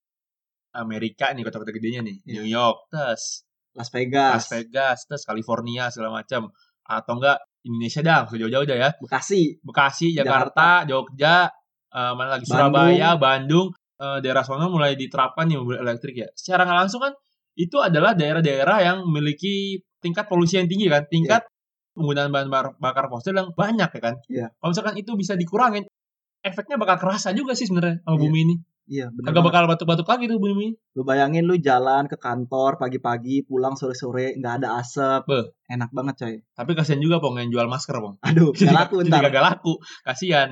Amerika 0.71 1.33
nih 1.33 1.41
kota-kota 1.41 1.73
gedenya 1.73 2.05
nih, 2.05 2.17
Iya. 2.23 2.33
New 2.39 2.47
York, 2.47 2.77
tes 2.89 3.43
Las 3.73 3.89
Vegas, 3.89 4.33
Las 4.33 4.47
Vegas, 4.49 4.97
tes 5.05 5.21
California 5.23 5.89
segala 5.89 6.21
macam. 6.21 6.49
Atau 6.85 7.21
enggak 7.21 7.37
Indonesia 7.65 8.01
dah, 8.01 8.25
jauh-jauh 8.25 8.65
dah 8.65 8.77
ya. 8.77 8.89
Bekasi 8.97 9.61
Bekasi, 9.61 10.13
Jakarta, 10.13 10.85
Jogja, 10.85 11.49
eh, 11.89 12.13
mana 12.17 12.37
lagi 12.37 12.45
Bandung. 12.49 12.57
Surabaya, 12.73 13.09
Bandung, 13.17 13.67
eh, 13.97 14.17
daerah 14.21 14.41
sono 14.41 14.69
mulai 14.69 14.97
diterapkan 14.97 15.45
nih 15.45 15.57
mobil 15.57 15.77
elektrik 15.77 16.15
ya. 16.17 16.27
Secara 16.33 16.65
nggak 16.65 16.79
langsung 16.85 17.01
kan 17.01 17.13
itu 17.53 17.77
adalah 17.77 18.15
daerah-daerah 18.15 18.77
yang 18.81 18.97
memiliki 19.05 19.77
tingkat 19.99 20.25
polusi 20.31 20.55
yang 20.57 20.69
tinggi 20.71 20.87
kan, 20.87 21.03
tingkat 21.11 21.43
penggunaan 21.91 22.31
bahan 22.31 22.47
bakar 22.79 23.11
fosil 23.11 23.35
yang 23.35 23.51
banyak 23.51 23.89
ya 23.91 24.01
kan. 24.01 24.15
Iya. 24.31 24.47
Kalau 24.55 24.69
misalkan 24.71 24.95
itu 24.95 25.11
bisa 25.19 25.35
dikurangin, 25.35 25.83
efeknya 26.39 26.79
bakal 26.79 26.95
kerasa 27.03 27.35
juga 27.35 27.51
sih 27.53 27.67
sebenarnya 27.67 27.99
sama 28.01 28.15
Iya. 28.15 28.21
bumi 28.23 28.39
ini. 28.47 28.55
Iya 28.89 29.07
benar 29.07 29.29
Kagak 29.29 29.39
banget. 29.39 29.49
bakal 29.53 29.63
batuk-batuk 29.69 30.07
lagi 30.09 30.25
tuh 30.25 30.39
bumi 30.41 30.73
lu 30.97 31.01
bayangin 31.05 31.45
lu 31.45 31.55
jalan 31.55 32.09
ke 32.09 32.17
kantor 32.17 32.75
pagi-pagi 32.75 33.45
pulang 33.45 33.77
sore-sore 33.77 34.33
nggak 34.35 34.53
ada 34.59 34.81
asap 34.81 35.29
Beh. 35.29 35.45
enak 35.69 35.93
banget 35.93 36.15
coy 36.17 36.35
Tapi 36.51 36.71
kasihan 36.73 36.99
juga 36.99 37.21
pong 37.21 37.37
yang 37.37 37.53
jual 37.53 37.69
masker 37.69 37.95
pong. 37.95 38.17
aduh 38.19 38.49
Jadi, 38.51 38.65
nggak 38.65 38.75
laku 38.75 38.95
jadi 38.99 39.09
ntar 39.13 39.21
kagak 39.23 39.45
laku. 39.45 39.73
Kasihan. 40.01 40.49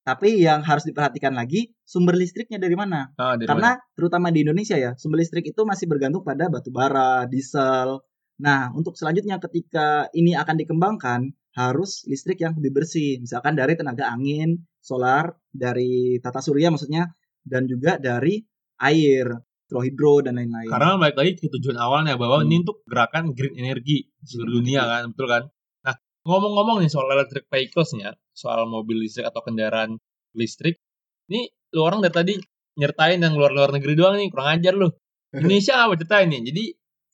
tapi 0.00 0.40
yang 0.40 0.64
harus 0.64 0.86
diperhatikan 0.86 1.36
lagi 1.36 1.76
sumber 1.84 2.16
listriknya 2.16 2.56
dari 2.56 2.72
mana 2.72 3.12
Nah, 3.14 3.36
dari 3.36 3.44
Karena 3.44 3.76
terutama 3.92 4.32
di 4.32 4.40
Indonesia 4.42 4.74
ya, 4.74 4.96
sumber 4.96 5.20
listrik 5.20 5.44
itu 5.44 5.60
masih 5.68 5.84
bergantung 5.86 6.24
pada 6.24 6.48
batu 6.48 6.72
bara, 6.72 7.28
diesel. 7.28 8.00
Nah, 8.40 8.72
untuk 8.72 8.96
selanjutnya 8.96 9.36
ketika 9.36 10.08
ini 10.16 10.32
akan 10.32 10.56
dikembangkan, 10.56 11.20
harus 11.52 12.08
listrik 12.08 12.40
yang 12.40 12.56
lebih 12.56 12.80
bersih. 12.80 13.20
Misalkan 13.20 13.52
dari 13.52 13.76
tenaga 13.76 14.08
angin, 14.08 14.64
solar, 14.80 15.36
dari 15.52 16.16
tata 16.24 16.40
surya 16.40 16.72
maksudnya, 16.72 17.12
dan 17.44 17.66
juga 17.66 17.96
dari 17.96 18.40
air, 18.80 19.26
hidro 19.70 20.18
dan 20.18 20.34
lain-lain. 20.34 20.66
Karena 20.66 20.98
balik 20.98 21.16
lagi 21.20 21.32
ke 21.38 21.46
tujuan 21.46 21.78
awalnya 21.78 22.18
bahwa 22.18 22.42
Hmm. 22.42 22.50
ini 22.50 22.66
untuk 22.66 22.82
gerakan 22.90 23.30
green 23.38 23.54
energy 23.54 24.02
di 24.10 24.26
seluruh 24.26 24.58
dunia 24.58 24.82
kan, 24.82 25.14
betul 25.14 25.26
kan? 25.30 25.42
Nah, 25.86 25.94
ngomong-ngomong 26.26 26.82
nih 26.82 26.90
soal 26.90 27.06
electric 27.06 27.46
vehicles 27.46 27.94
nya, 27.94 28.18
soal 28.34 28.66
mobil 28.66 28.98
listrik 28.98 29.30
atau 29.30 29.46
kendaraan 29.46 30.02
listrik, 30.34 30.82
ini 31.30 31.46
lu 31.70 31.86
orang 31.86 32.02
dari 32.02 32.14
tadi 32.14 32.34
nyertain 32.82 33.22
yang 33.22 33.38
luar-luar 33.38 33.70
negeri 33.70 33.94
doang 33.94 34.18
nih, 34.18 34.26
kurang 34.32 34.58
ajar 34.58 34.74
lu. 34.74 34.90
Indonesia 35.38 35.86
apa 35.86 35.94
ceritain 35.94 36.26
nih? 36.34 36.42
Jadi, 36.50 36.64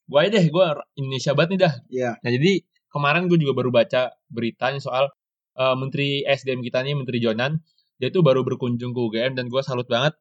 gua 0.08 0.18
aja 0.24 0.30
deh, 0.40 0.46
gua 0.48 0.66
Indonesia 0.96 1.30
banget 1.36 1.50
nih 1.52 1.60
dah. 1.60 1.74
Iya. 1.92 2.10
Nah, 2.24 2.30
jadi 2.32 2.52
kemarin 2.88 3.28
gue 3.28 3.36
juga 3.36 3.52
baru 3.52 3.68
baca 3.68 4.16
beritanya 4.32 4.80
soal 4.80 5.12
eh, 5.60 5.76
Menteri 5.76 6.24
SDM 6.24 6.64
kita 6.64 6.80
nih, 6.80 6.96
Menteri 6.96 7.20
Jonan, 7.20 7.60
dia 7.96 8.08
tuh 8.12 8.20
baru 8.20 8.44
berkunjung 8.44 8.92
ke 8.92 9.00
UGM 9.00 9.32
dan 9.36 9.48
gue 9.48 9.62
salut 9.64 9.88
banget 9.88 10.16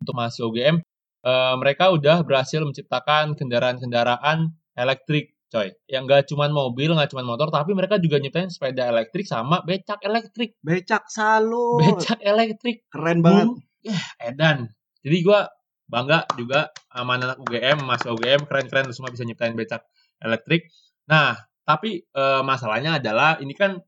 untuk 0.00 0.14
mahasiswa 0.16 0.48
UGM. 0.48 0.76
Eh, 1.18 1.54
mereka 1.60 1.90
udah 1.92 2.22
berhasil 2.22 2.62
menciptakan 2.62 3.34
kendaraan-kendaraan 3.34 4.54
elektrik, 4.78 5.34
coy. 5.50 5.74
Yang 5.90 6.02
gak 6.08 6.22
cuman 6.30 6.50
mobil, 6.54 6.94
gak 6.94 7.10
cuman 7.12 7.26
motor, 7.26 7.50
tapi 7.50 7.74
mereka 7.74 7.98
juga 7.98 8.22
nyiptain 8.22 8.48
sepeda 8.48 8.88
elektrik 8.88 9.26
sama 9.26 9.60
becak 9.66 10.00
elektrik. 10.06 10.54
Becak 10.62 11.10
salut. 11.10 11.82
Becak 11.82 12.22
elektrik. 12.22 12.86
Keren 12.88 13.20
banget. 13.20 13.46
Boom. 13.50 13.60
Ya, 13.82 14.00
edan. 14.22 14.70
Jadi 15.02 15.16
gue 15.20 15.40
bangga 15.88 16.28
juga 16.38 16.70
sama 16.92 17.18
anak 17.18 17.40
UGM, 17.42 17.82
mahasiswa 17.82 18.14
UGM, 18.14 18.40
keren-keren 18.46 18.86
semua 18.94 19.10
bisa 19.10 19.26
nyiptain 19.26 19.58
becak 19.58 19.84
elektrik. 20.22 20.70
Nah, 21.10 21.34
tapi 21.66 22.06
eh, 22.06 22.42
masalahnya 22.46 23.02
adalah 23.02 23.36
ini 23.42 23.52
kan 23.52 23.82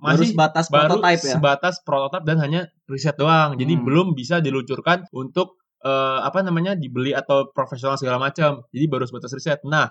Baru 0.00 0.24
masih 0.24 0.32
sebatas 0.32 0.64
baru 0.72 0.96
prototype 0.96 1.22
ya. 1.22 1.32
sebatas 1.36 1.74
prototipe 1.84 2.24
dan 2.24 2.36
hanya 2.40 2.60
riset 2.88 3.14
doang. 3.14 3.54
Jadi 3.54 3.72
Hmm. 3.76 3.84
belum 3.84 4.06
bisa 4.16 4.40
diluncurkan 4.40 5.04
untuk 5.12 5.60
eh, 5.80 6.20
apa 6.20 6.44
namanya 6.44 6.76
dibeli 6.76 7.16
atau 7.16 7.48
profesional 7.56 7.96
segala 7.96 8.20
macam. 8.20 8.60
Jadi 8.68 8.84
baru 8.84 9.08
sebatas 9.08 9.32
riset. 9.32 9.64
Nah, 9.64 9.88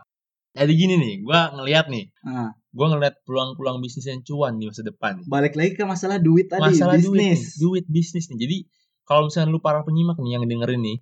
jadi 0.53 0.69
gini 0.69 1.01
nih, 1.01 1.25
gua 1.25 1.49
ngelihat 1.49 1.89
nih, 1.89 2.13
Nah, 2.21 2.53
gua 2.69 2.93
ngelihat 2.93 3.25
peluang-peluang 3.25 3.81
bisnis 3.81 4.05
yang 4.05 4.21
cuan 4.21 4.61
di 4.61 4.69
masa 4.69 4.85
depan 4.85 5.17
nih. 5.17 5.25
balik 5.25 5.57
lagi 5.57 5.73
ke 5.73 5.85
masalah 5.85 6.21
duit 6.21 6.45
tadi, 6.45 6.61
Masalah 6.61 6.93
duit 6.93 7.17
nih, 7.17 7.33
bisnis. 7.33 7.57
duit 7.57 7.85
bisnis 7.89 8.25
nih. 8.29 8.37
Jadi 8.37 8.57
kalau 9.01 9.33
misalnya 9.33 9.49
lu 9.49 9.57
para 9.57 9.81
penyimak 9.81 10.21
nih 10.21 10.37
yang 10.37 10.45
dengerin 10.45 10.81
nih, 10.85 10.97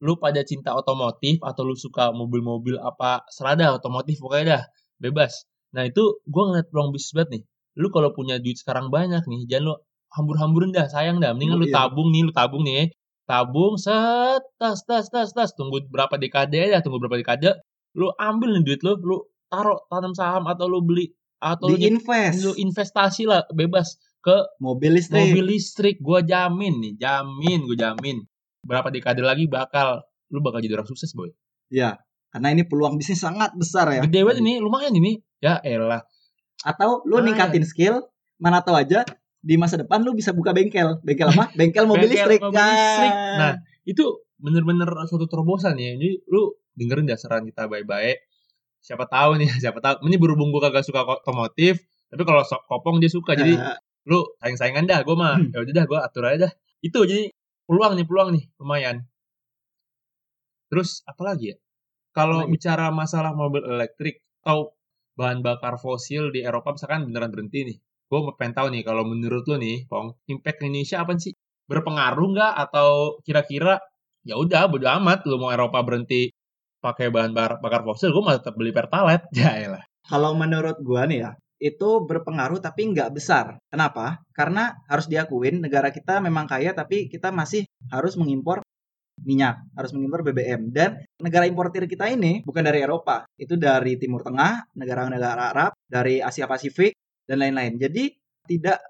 lu 0.00 0.16
pada 0.16 0.40
cinta 0.40 0.72
otomotif 0.72 1.44
atau 1.44 1.60
lu 1.60 1.76
suka 1.76 2.08
mobil-mobil 2.08 2.80
apa 2.80 3.28
serada 3.28 3.76
otomotif 3.76 4.20
pokoknya 4.20 4.44
dah 4.56 4.62
bebas. 4.98 5.44
Nah 5.76 5.84
itu 5.84 6.00
gue 6.24 6.42
ngeliat 6.48 6.72
peluang 6.72 6.96
bisnis 6.96 7.12
banget 7.12 7.28
nih. 7.28 7.42
Lu 7.74 7.90
kalau 7.90 8.14
punya 8.14 8.38
duit 8.38 8.58
sekarang 8.58 8.88
banyak 8.90 9.22
nih, 9.26 9.46
jangan 9.50 9.64
lu 9.70 9.74
hambur-hamburin 10.14 10.70
dah, 10.70 10.86
sayang 10.86 11.18
dah. 11.18 11.34
Mendingan 11.34 11.58
Oh, 11.58 11.60
lu 11.62 11.66
iya. 11.68 11.74
tabung 11.82 12.08
nih, 12.14 12.22
lu 12.26 12.32
tabung 12.34 12.62
nih. 12.62 12.94
Tabung, 13.24 13.74
set, 13.80 14.42
tas, 14.60 14.84
tas, 14.84 15.08
tas, 15.10 15.30
tas. 15.32 15.50
Tunggu 15.56 15.80
berapa 15.88 16.14
dekade 16.20 16.60
aja, 16.60 16.84
tunggu 16.84 17.00
berapa 17.02 17.16
dekade. 17.18 17.56
Lu 17.96 18.12
ambil 18.14 18.58
nih 18.58 18.62
duit 18.62 18.80
lu, 18.84 18.94
lu 19.00 19.16
taruh 19.48 19.80
tanam 19.86 20.12
saham 20.14 20.44
atau 20.50 20.66
lu 20.66 20.82
beli 20.82 21.14
atau 21.38 21.70
lu, 21.70 21.76
invest 21.78 22.40
lu 22.42 22.52
investasi 22.56 23.28
lah 23.28 23.44
bebas 23.52 24.00
ke 24.18 24.34
mobil 24.58 24.96
listrik. 24.96 25.20
mobil 25.20 25.44
listrik 25.46 25.96
gua 26.00 26.24
jamin 26.24 26.80
nih 26.80 26.94
jamin 26.96 27.68
gue 27.68 27.76
jamin 27.76 28.24
berapa 28.64 28.88
dekade 28.88 29.20
lagi 29.20 29.44
bakal 29.44 30.00
lu 30.32 30.40
bakal 30.40 30.64
jadi 30.64 30.80
orang 30.80 30.88
sukses 30.88 31.12
boy 31.12 31.28
Ya, 31.68 32.00
karena 32.32 32.50
ini 32.50 32.64
peluang 32.64 32.96
bisnis 32.96 33.20
sangat 33.20 33.52
besar 33.54 33.92
ya. 33.92 34.00
gede 34.02 34.20
banget 34.24 34.40
ini 34.40 34.58
lumayan 34.58 34.96
ini 34.96 35.20
ya 35.38 35.60
elah 35.60 36.00
Atau 36.64 37.04
lu 37.04 37.20
Ah, 37.20 37.22
ningkatin 37.22 37.62
skill, 37.62 38.00
mana 38.40 38.64
tahu 38.64 38.74
aja 38.74 39.04
di 39.38 39.60
masa 39.60 39.76
depan 39.76 40.00
lu 40.00 40.16
bisa 40.16 40.32
buka 40.32 40.56
bengkel. 40.56 40.98
Bengkel 41.04 41.28
apa? 41.28 41.52
Bengkel 41.58 41.84
mobil 41.84 42.08
Bengkel 42.08 42.24
listrik. 42.24 42.40
mobil 42.40 42.56
listrik. 42.56 43.12
Nah, 43.36 43.52
itu 43.84 44.04
bener-bener 44.40 44.88
suatu 45.04 45.28
terobosan 45.28 45.76
ya. 45.76 45.92
Jadi 45.94 46.24
lu 46.26 46.56
dengerin 46.74 47.04
dasaran 47.04 47.44
kita 47.44 47.68
baik-baik. 47.68 48.24
Siapa 48.80 49.04
tahu 49.06 49.36
nih, 49.38 49.48
siapa 49.62 49.78
tahu. 49.78 50.08
Ini 50.08 50.16
berhubung 50.16 50.48
gue 50.48 50.60
kagak 50.60 50.84
suka 50.84 51.04
otomotif, 51.04 51.84
tapi 52.08 52.22
kalau 52.24 52.40
sok 52.42 52.64
kopong 52.64 52.96
dia 52.98 53.12
suka. 53.12 53.36
Jadi 53.36 53.54
Nah, 53.54 53.76
lu 54.04 54.24
saing-saingan 54.40 54.84
dah, 54.84 55.00
gue 55.04 55.16
mah. 55.16 55.36
Hmm. 55.40 55.52
Ya 55.52 55.60
udah 55.64 55.72
dah, 55.72 55.84
gue 55.84 55.98
atur 56.00 56.24
aja 56.28 56.48
dah. 56.48 56.52
Itu 56.80 57.04
jadi 57.04 57.28
peluang 57.64 57.96
nih, 57.96 58.04
peluang 58.04 58.28
nih, 58.36 58.44
lumayan. 58.56 59.04
Terus 60.68 61.00
apa 61.04 61.22
lagi 61.24 61.54
ya? 61.54 61.56
Kalau 62.12 62.44
Apalagi? 62.44 62.52
bicara 62.52 62.86
masalah 62.92 63.32
mobil 63.34 63.62
elektrik 63.64 64.22
atau 64.44 64.73
bahan 65.14 65.40
bakar 65.46 65.78
fosil 65.78 66.34
di 66.34 66.42
Eropa 66.42 66.74
misalkan 66.74 67.06
beneran 67.06 67.30
berhenti 67.30 67.60
nih. 67.74 67.78
Gue 68.10 68.20
pengen 68.36 68.54
tahu 68.54 68.66
nih 68.74 68.82
kalau 68.84 69.02
menurut 69.06 69.46
lu 69.48 69.56
nih, 69.58 69.88
Pong, 69.88 70.14
impact 70.28 70.62
Indonesia 70.62 71.02
apa 71.02 71.16
sih? 71.18 71.32
Berpengaruh 71.64 72.28
nggak 72.34 72.54
atau 72.68 73.18
kira-kira 73.24 73.80
ya 74.24 74.36
udah 74.36 74.68
bodo 74.68 74.88
amat 75.00 75.24
lu 75.28 75.40
mau 75.40 75.52
Eropa 75.52 75.80
berhenti 75.80 76.32
pakai 76.84 77.08
bahan 77.08 77.32
bakar 77.34 77.80
fosil, 77.80 78.12
gue 78.12 78.22
malah 78.22 78.38
tetap 78.40 78.54
beli 78.60 78.72
pertalite. 78.74 79.24
Ya 79.40 79.56
elah. 79.56 79.84
kalau 80.04 80.36
menurut 80.36 80.76
gua 80.84 81.08
nih 81.08 81.24
ya, 81.24 81.30
itu 81.56 82.04
berpengaruh 82.04 82.60
tapi 82.60 82.92
nggak 82.92 83.16
besar. 83.16 83.56
Kenapa? 83.72 84.20
Karena 84.36 84.76
harus 84.84 85.08
diakuin 85.08 85.64
negara 85.64 85.88
kita 85.88 86.20
memang 86.20 86.44
kaya 86.44 86.76
tapi 86.76 87.08
kita 87.08 87.32
masih 87.32 87.64
harus 87.88 88.20
mengimpor 88.20 88.60
minyak, 89.22 89.62
harus 89.78 89.94
mengimpor 89.94 90.26
BBM 90.26 90.74
dan 90.74 90.98
negara 91.22 91.46
importir 91.46 91.86
kita 91.86 92.10
ini 92.10 92.42
bukan 92.42 92.66
dari 92.66 92.82
Eropa, 92.82 93.22
itu 93.38 93.54
dari 93.54 93.94
Timur 93.94 94.26
Tengah, 94.26 94.74
negara-negara 94.74 95.54
Arab, 95.54 95.72
dari 95.86 96.18
Asia 96.18 96.50
Pasifik 96.50 96.98
dan 97.24 97.38
lain-lain. 97.38 97.78
Jadi 97.78 98.10
tidak 98.44 98.82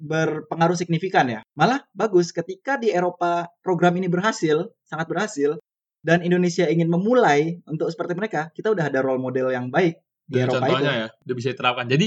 berpengaruh 0.00 0.76
signifikan 0.76 1.28
ya. 1.28 1.40
Malah 1.56 1.84
bagus 1.92 2.32
ketika 2.32 2.80
di 2.80 2.92
Eropa 2.92 3.48
program 3.60 3.96
ini 4.00 4.08
berhasil, 4.08 4.72
sangat 4.84 5.06
berhasil 5.08 5.60
dan 6.00 6.24
Indonesia 6.24 6.64
ingin 6.64 6.88
memulai 6.88 7.60
untuk 7.68 7.92
seperti 7.92 8.16
mereka, 8.16 8.48
kita 8.56 8.72
udah 8.72 8.88
ada 8.88 9.04
role 9.04 9.20
model 9.20 9.52
yang 9.52 9.68
baik 9.68 10.00
di 10.24 10.40
Dan 10.40 10.48
Eropa 10.48 10.64
contohnya 10.64 10.92
itu. 10.92 11.00
ya, 11.04 11.06
udah 11.12 11.34
bisa 11.36 11.48
diterapkan. 11.52 11.86
Jadi 11.88 12.06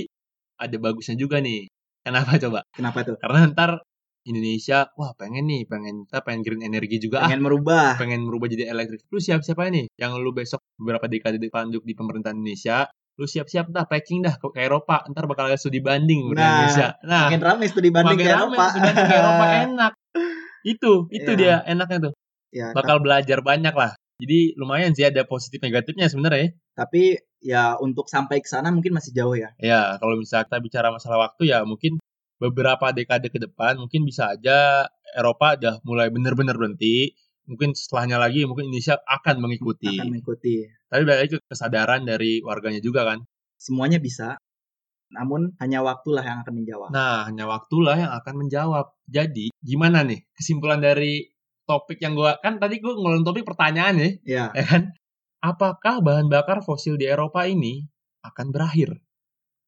ada 0.57 0.77
bagusnya 0.81 1.15
juga 1.17 1.37
nih. 1.41 1.69
Kenapa 2.03 2.35
coba? 2.41 2.59
Kenapa 2.73 2.99
tuh? 3.05 3.15
Karena 3.21 3.47
ntar 3.53 3.79
Indonesia, 4.23 4.87
wah 4.93 5.11
pengen 5.13 5.43
nih, 5.43 5.63
pengen 5.63 6.07
kita 6.07 6.19
pengen 6.21 6.41
green 6.41 6.63
energy 6.63 6.97
juga 6.97 7.23
ah. 7.23 7.27
Pengen 7.27 7.43
merubah. 7.43 7.95
pengen 7.95 8.23
merubah 8.23 8.47
jadi 8.47 8.67
elektrik. 8.67 9.03
Lu 9.07 9.19
siap-siap 9.19 9.57
aja 9.57 9.69
nih. 9.69 9.85
Yang 9.95 10.11
lu 10.19 10.31
besok 10.31 10.59
beberapa 10.75 11.05
dekade 11.05 11.37
depan 11.37 11.67
duduk 11.67 11.83
di 11.83 11.93
pemerintahan 11.93 12.33
Indonesia, 12.33 12.87
lu 13.13 13.25
siap-siap 13.25 13.67
dah 13.67 13.83
packing 13.83 14.23
dah 14.23 14.35
ke, 14.35 14.47
Eropa. 14.57 15.03
Ntar 15.05 15.27
bakal 15.27 15.47
ada 15.47 15.55
studi 15.55 15.79
banding 15.79 16.31
Nah, 16.31 16.39
Indonesia. 16.63 16.87
Nah, 17.03 17.27
Makin 17.27 17.41
ramai 17.41 17.67
studi 17.67 17.89
banding 17.89 18.15
makin 18.15 18.25
ke 18.25 18.31
rame 18.31 18.41
Eropa. 18.47 18.63
studi 18.69 18.81
banding 18.81 19.05
ke 19.05 19.17
Eropa 19.17 19.45
enak. 19.67 19.93
Itu, 20.63 20.91
itu 21.11 21.31
Iya. 21.35 21.39
dia 21.39 21.55
enaknya 21.67 21.97
tuh. 22.07 22.13
ya, 22.49 22.67
Bakal 22.71 22.97
belajar 22.99 23.39
banyak 23.41 23.75
lah. 23.75 23.91
Jadi 24.13 24.55
lumayan 24.55 24.93
sih 24.93 25.03
ada 25.03 25.25
positif 25.25 25.59
negatifnya 25.59 26.05
sebenarnya 26.07 26.47
ya. 26.47 26.51
tapi 26.73 27.01
ya 27.37 27.63
untuk 27.75 28.07
sampai 28.07 28.39
ke 28.39 28.47
sana 28.47 28.71
mungkin 28.71 28.93
masih 28.93 29.11
jauh 29.11 29.35
ya. 29.35 29.51
Ya, 29.59 29.97
kalau 29.99 30.15
misalnya 30.15 30.47
kita 30.47 30.57
bicara 30.57 30.87
masalah 30.89 31.27
waktu 31.27 31.51
ya 31.51 31.65
mungkin 31.67 31.99
beberapa 32.43 32.91
dekade 32.91 33.31
ke 33.31 33.39
depan 33.39 33.79
mungkin 33.79 34.03
bisa 34.03 34.35
aja 34.35 34.91
Eropa 35.15 35.55
udah 35.55 35.79
mulai 35.87 36.11
bener-bener 36.11 36.59
berhenti. 36.59 37.15
Mungkin 37.47 37.75
setelahnya 37.75 38.19
lagi 38.19 38.43
mungkin 38.47 38.71
Indonesia 38.71 38.99
akan 39.03 39.39
mengikuti. 39.39 39.91
Akan 39.99 40.11
mengikuti. 40.11 40.67
Tapi 40.87 41.03
balik 41.07 41.19
lagi 41.27 41.31
ke 41.39 41.39
kesadaran 41.47 42.03
dari 42.07 42.39
warganya 42.43 42.79
juga 42.79 43.03
kan. 43.07 43.23
Semuanya 43.59 43.99
bisa. 43.99 44.39
Namun 45.11 45.53
hanya 45.59 45.83
waktulah 45.83 46.23
yang 46.23 46.41
akan 46.41 46.53
menjawab. 46.63 46.89
Nah, 46.89 47.29
hanya 47.29 47.45
waktulah 47.45 47.95
yang 47.99 48.11
akan 48.15 48.33
menjawab. 48.47 48.95
Jadi, 49.05 49.53
gimana 49.59 50.01
nih 50.01 50.25
kesimpulan 50.33 50.81
dari 50.81 51.29
topik 51.67 51.99
yang 52.01 52.15
gua 52.17 52.39
kan 52.41 52.57
tadi 52.57 52.79
gua 52.79 52.95
ngeluarin 52.95 53.27
topik 53.27 53.45
pertanyaan 53.45 53.95
ya, 53.99 54.09
Ya, 54.23 54.45
ya 54.55 54.63
kan? 54.65 54.81
Apakah 55.43 55.99
bahan 55.99 56.31
bakar 56.31 56.63
fosil 56.63 56.95
di 56.95 57.05
Eropa 57.05 57.43
ini 57.45 57.83
akan 58.23 58.55
berakhir? 58.55 59.03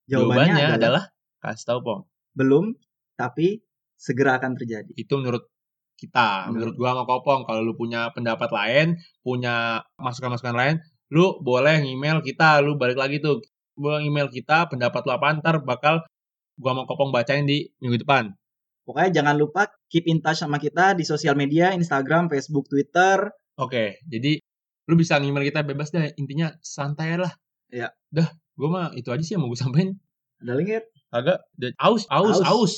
jawabannya, 0.06 0.78
adalah, 0.78 0.78
adalah 0.78 1.04
kasih 1.42 1.66
tahu 1.66 1.80
Pong. 1.82 2.02
Belum, 2.36 2.76
tapi 3.16 3.64
segera 3.96 4.38
akan 4.38 4.60
terjadi. 4.60 4.92
Itu 4.94 5.18
menurut 5.24 5.48
kita, 5.96 6.52
Menurut- 6.52 6.52
menurut 6.52 6.76
gua 6.76 6.90
sama 6.92 7.04
Kopong. 7.08 7.42
Kalau 7.48 7.62
lu 7.64 7.74
punya 7.80 8.12
pendapat 8.12 8.52
lain, 8.52 9.00
punya 9.24 9.80
masukan-masukan 9.96 10.56
lain, 10.56 10.76
lu 11.10 11.40
boleh 11.40 11.80
email 11.88 12.20
kita, 12.20 12.60
lu 12.60 12.76
balik 12.76 13.00
lagi 13.00 13.24
tuh. 13.24 13.40
Gua 13.76 14.00
email 14.04 14.28
kita, 14.32 14.68
pendapat 14.72 15.04
lu 15.08 15.12
apa 15.16 15.36
ntar 15.40 15.64
bakal 15.64 16.04
gua 16.60 16.72
sama 16.76 16.84
Kopong 16.84 17.16
bacain 17.16 17.48
di 17.48 17.72
minggu 17.80 18.04
depan. 18.04 18.32
Pokoknya 18.86 19.24
jangan 19.24 19.36
lupa 19.40 19.66
keep 19.90 20.06
in 20.06 20.22
touch 20.22 20.44
sama 20.46 20.62
kita 20.62 20.94
di 20.94 21.02
sosial 21.08 21.34
media, 21.34 21.74
Instagram, 21.74 22.30
Facebook, 22.30 22.70
Twitter. 22.70 23.32
Oke, 23.58 24.04
jadi 24.06 24.38
lu 24.86 24.94
bisa 25.00 25.18
email 25.18 25.42
kita 25.48 25.66
bebas 25.66 25.90
deh. 25.90 26.14
Intinya 26.22 26.54
santai 26.62 27.18
lah. 27.18 27.34
Iya. 27.74 27.90
Dah, 28.14 28.30
gua 28.60 28.68
mah 28.70 28.88
itu 28.94 29.10
aja 29.10 29.24
sih 29.26 29.34
yang 29.40 29.48
mau 29.48 29.50
gue 29.50 29.58
sampein. 29.58 29.98
Ada 30.44 30.54
link 30.54 30.70
ya? 30.70 30.82
Agak 31.16 31.48
aus, 31.80 32.04
aus, 32.12 32.44
Aus. 32.44 32.44
aus. 32.44 32.74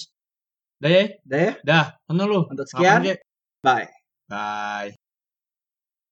Dah 0.77 0.93
ya, 0.93 1.03
Udah 1.25 1.39
ya? 1.41 1.51
dah. 1.65 1.85
Mana 2.05 2.29
lu? 2.29 2.45
Untuk 2.45 2.69
sekian, 2.69 3.01
bye. 3.65 3.89
Bye. 4.29 4.93